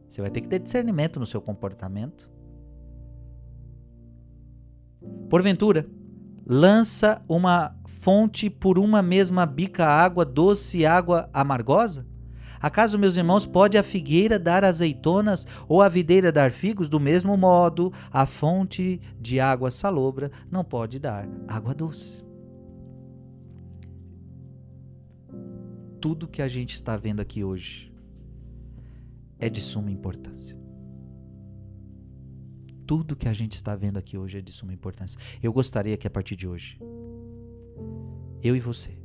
Você 0.08 0.20
vai 0.20 0.30
ter 0.32 0.40
que 0.40 0.48
ter 0.48 0.58
discernimento 0.58 1.20
no 1.20 1.26
seu 1.26 1.40
comportamento. 1.40 2.28
Porventura, 5.30 5.86
lança 6.46 7.22
uma 7.28 7.74
fonte 7.86 8.50
por 8.50 8.78
uma 8.78 9.02
mesma 9.02 9.46
bica 9.46 9.86
água 9.86 10.24
doce 10.24 10.78
e 10.78 10.86
água 10.86 11.28
amargosa? 11.32 12.06
Acaso, 12.60 12.98
meus 12.98 13.18
irmãos, 13.18 13.44
pode 13.44 13.76
a 13.76 13.82
figueira 13.82 14.38
dar 14.38 14.64
azeitonas 14.64 15.46
ou 15.68 15.82
a 15.82 15.88
videira 15.88 16.32
dar 16.32 16.50
figos? 16.50 16.88
Do 16.88 16.98
mesmo 16.98 17.36
modo, 17.36 17.92
a 18.10 18.24
fonte 18.24 19.02
de 19.20 19.38
água 19.38 19.70
salobra 19.70 20.30
não 20.50 20.64
pode 20.64 20.98
dar 20.98 21.28
água 21.46 21.74
doce. 21.74 22.24
Tudo 26.00 26.26
que 26.26 26.40
a 26.40 26.48
gente 26.48 26.74
está 26.74 26.96
vendo 26.96 27.20
aqui 27.20 27.44
hoje 27.44 27.92
é 29.38 29.50
de 29.50 29.60
suma 29.60 29.90
importância. 29.90 30.63
Tudo 32.86 33.16
que 33.16 33.28
a 33.28 33.32
gente 33.32 33.52
está 33.52 33.74
vendo 33.74 33.98
aqui 33.98 34.16
hoje 34.18 34.38
é 34.38 34.40
de 34.40 34.52
suma 34.52 34.72
importância. 34.72 35.18
Eu 35.42 35.52
gostaria 35.52 35.96
que 35.96 36.06
a 36.06 36.10
partir 36.10 36.36
de 36.36 36.46
hoje 36.46 36.78
eu 38.42 38.54
e 38.54 38.60
você, 38.60 38.98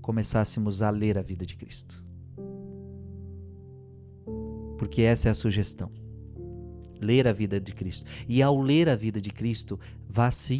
começássemos 0.00 0.82
a 0.82 0.90
ler 0.90 1.18
a 1.18 1.22
vida 1.22 1.44
de 1.44 1.56
Cristo. 1.56 2.08
porque 4.78 5.02
essa 5.02 5.28
é 5.28 5.30
a 5.30 5.34
sugestão. 5.34 5.90
Ler 7.00 7.28
a 7.28 7.32
vida 7.32 7.60
de 7.60 7.74
Cristo. 7.74 8.06
E 8.26 8.42
ao 8.42 8.60
ler 8.60 8.88
a 8.88 8.96
vida 8.96 9.20
de 9.20 9.30
Cristo, 9.30 9.78
vá 10.08 10.30
se 10.30 10.58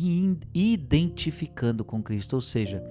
identificando 0.52 1.84
com 1.84 2.02
Cristo, 2.02 2.34
ou 2.34 2.40
seja, 2.40 2.82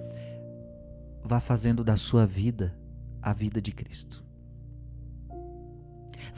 vá 1.22 1.38
fazendo 1.38 1.84
da 1.84 1.96
sua 1.96 2.26
vida 2.26 2.76
a 3.22 3.32
vida 3.32 3.60
de 3.60 3.72
Cristo. 3.72 4.27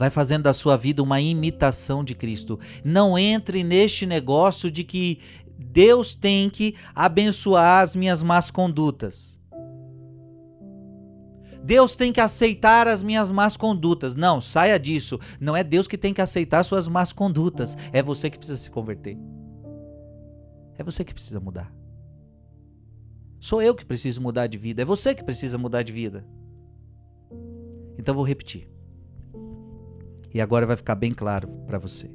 Vai 0.01 0.09
fazendo 0.09 0.41
da 0.41 0.51
sua 0.51 0.75
vida 0.77 1.03
uma 1.03 1.21
imitação 1.21 2.03
de 2.03 2.15
Cristo. 2.15 2.59
Não 2.83 3.19
entre 3.19 3.63
neste 3.63 4.03
negócio 4.03 4.71
de 4.71 4.83
que 4.83 5.19
Deus 5.59 6.15
tem 6.15 6.49
que 6.49 6.73
abençoar 6.95 7.83
as 7.83 7.95
minhas 7.95 8.23
más 8.23 8.49
condutas. 8.49 9.39
Deus 11.63 11.95
tem 11.95 12.11
que 12.11 12.19
aceitar 12.19 12.87
as 12.87 13.03
minhas 13.03 13.31
más 13.31 13.55
condutas. 13.55 14.15
Não, 14.15 14.41
saia 14.41 14.79
disso. 14.79 15.19
Não 15.39 15.55
é 15.55 15.63
Deus 15.63 15.87
que 15.87 15.99
tem 15.99 16.15
que 16.15 16.21
aceitar 16.21 16.63
suas 16.63 16.87
más 16.87 17.13
condutas. 17.13 17.77
É 17.93 18.01
você 18.01 18.27
que 18.27 18.39
precisa 18.39 18.57
se 18.57 18.71
converter. 18.71 19.19
É 20.79 20.83
você 20.83 21.05
que 21.05 21.13
precisa 21.13 21.39
mudar. 21.39 21.71
Sou 23.39 23.61
eu 23.61 23.75
que 23.75 23.85
preciso 23.85 24.19
mudar 24.19 24.47
de 24.47 24.57
vida. 24.57 24.81
É 24.81 24.85
você 24.85 25.13
que 25.13 25.23
precisa 25.23 25.59
mudar 25.59 25.83
de 25.83 25.93
vida. 25.93 26.25
Então 27.99 28.15
vou 28.15 28.23
repetir. 28.23 28.80
E 30.33 30.41
agora 30.41 30.65
vai 30.65 30.75
ficar 30.75 30.95
bem 30.95 31.11
claro 31.11 31.47
para 31.67 31.77
você. 31.77 32.09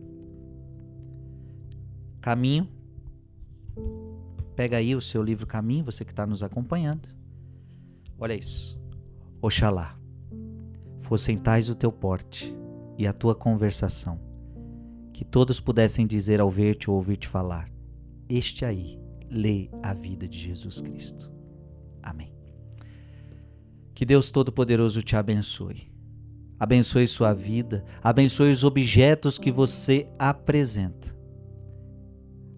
Caminho. 2.20 2.68
Pega 4.54 4.78
aí 4.78 4.94
o 4.94 5.00
seu 5.00 5.22
livro 5.22 5.46
Caminho, 5.46 5.84
você 5.84 6.04
que 6.04 6.12
está 6.12 6.26
nos 6.26 6.42
acompanhando. 6.42 7.08
Olha 8.18 8.34
isso. 8.34 8.78
Oxalá 9.42 9.96
fossem 11.06 11.38
tais 11.38 11.68
o 11.68 11.74
teu 11.74 11.92
porte 11.92 12.52
e 12.98 13.06
a 13.06 13.12
tua 13.12 13.32
conversação, 13.32 14.18
que 15.12 15.24
todos 15.24 15.60
pudessem 15.60 16.04
dizer 16.04 16.40
ao 16.40 16.50
ver-te 16.50 16.90
ou 16.90 16.96
ouvir-te 16.96 17.28
falar: 17.28 17.70
Este 18.28 18.64
aí 18.64 18.98
lê 19.30 19.70
a 19.82 19.94
vida 19.94 20.26
de 20.26 20.36
Jesus 20.36 20.80
Cristo. 20.80 21.32
Amém. 22.02 22.34
Que 23.94 24.04
Deus 24.04 24.30
Todo-Poderoso 24.30 25.00
te 25.00 25.14
abençoe. 25.14 25.95
Abençoe 26.58 27.06
sua 27.06 27.34
vida, 27.34 27.84
abençoe 28.02 28.50
os 28.50 28.64
objetos 28.64 29.36
que 29.38 29.52
você 29.52 30.08
apresenta. 30.18 31.14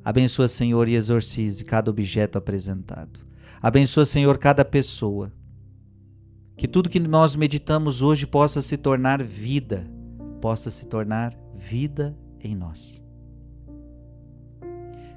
Abençoa, 0.04 0.48
Senhor, 0.48 0.88
e 0.88 0.94
exorcize 0.94 1.64
cada 1.64 1.90
objeto 1.90 2.38
apresentado. 2.38 3.20
Abençoa, 3.60 4.06
Senhor, 4.06 4.38
cada 4.38 4.64
pessoa 4.64 5.32
que 6.56 6.66
tudo 6.66 6.88
que 6.88 6.98
nós 6.98 7.36
meditamos 7.36 8.02
hoje 8.02 8.26
possa 8.26 8.62
se 8.62 8.76
tornar 8.76 9.22
vida, 9.22 9.86
possa 10.40 10.70
se 10.70 10.86
tornar 10.86 11.32
vida 11.54 12.16
em 12.40 12.54
nós. 12.54 13.02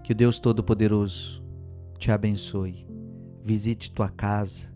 Que 0.04 0.12
o 0.12 0.16
Deus 0.16 0.40
Todo-Poderoso 0.40 1.44
te 1.98 2.12
abençoe, 2.12 2.88
visite 3.44 3.92
tua 3.92 4.10
casa, 4.10 4.68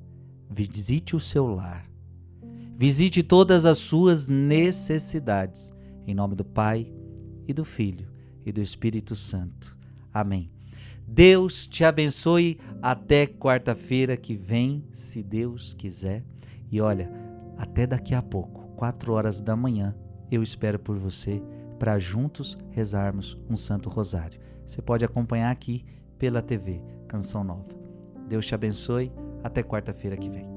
visite 0.50 1.16
o 1.16 1.20
seu 1.20 1.46
lar, 1.48 1.90
visite 2.76 3.24
todas 3.24 3.66
as 3.66 3.78
suas 3.78 4.28
necessidades, 4.28 5.72
em 6.06 6.14
nome 6.14 6.36
do 6.36 6.44
Pai 6.44 6.92
e 7.48 7.54
do 7.54 7.64
Filho 7.64 8.12
e 8.46 8.52
do 8.52 8.62
Espírito 8.62 9.16
Santo. 9.16 9.78
Amém. 10.14 10.52
Deus 11.08 11.68
te 11.68 11.84
abençoe 11.84 12.60
até 12.82 13.28
quarta-feira 13.28 14.18
que 14.18 14.36
vem, 14.36 14.84
se 14.92 15.22
Deus 15.22 15.74
quiser. 15.74 16.24
E 16.72 16.82
olha, 16.82 17.12
até 17.58 17.86
daqui 17.86 18.16
a 18.16 18.22
pouco, 18.22 18.68
4 18.76 19.14
horas 19.14 19.40
da 19.40 19.56
manhã, 19.56 19.96
eu 20.32 20.42
espero 20.42 20.80
por 20.80 20.98
você 20.98 21.42
para 21.78 22.00
juntos 22.00 22.58
rezarmos 22.72 23.38
um 23.50 23.56
Santo 23.56 23.90
Rosário. 23.90 24.40
Você 24.66 24.82
pode 24.82 25.06
acompanhar 25.06 25.52
aqui 25.52 25.86
pela 26.18 26.42
TV 26.42 26.82
Canção 27.08 27.44
Nova. 27.44 27.70
Deus 28.28 28.46
te 28.46 28.56
abençoe. 28.56 29.12
Até 29.44 29.62
quarta-feira 29.62 30.18
que 30.18 30.30
vem. 30.30 30.55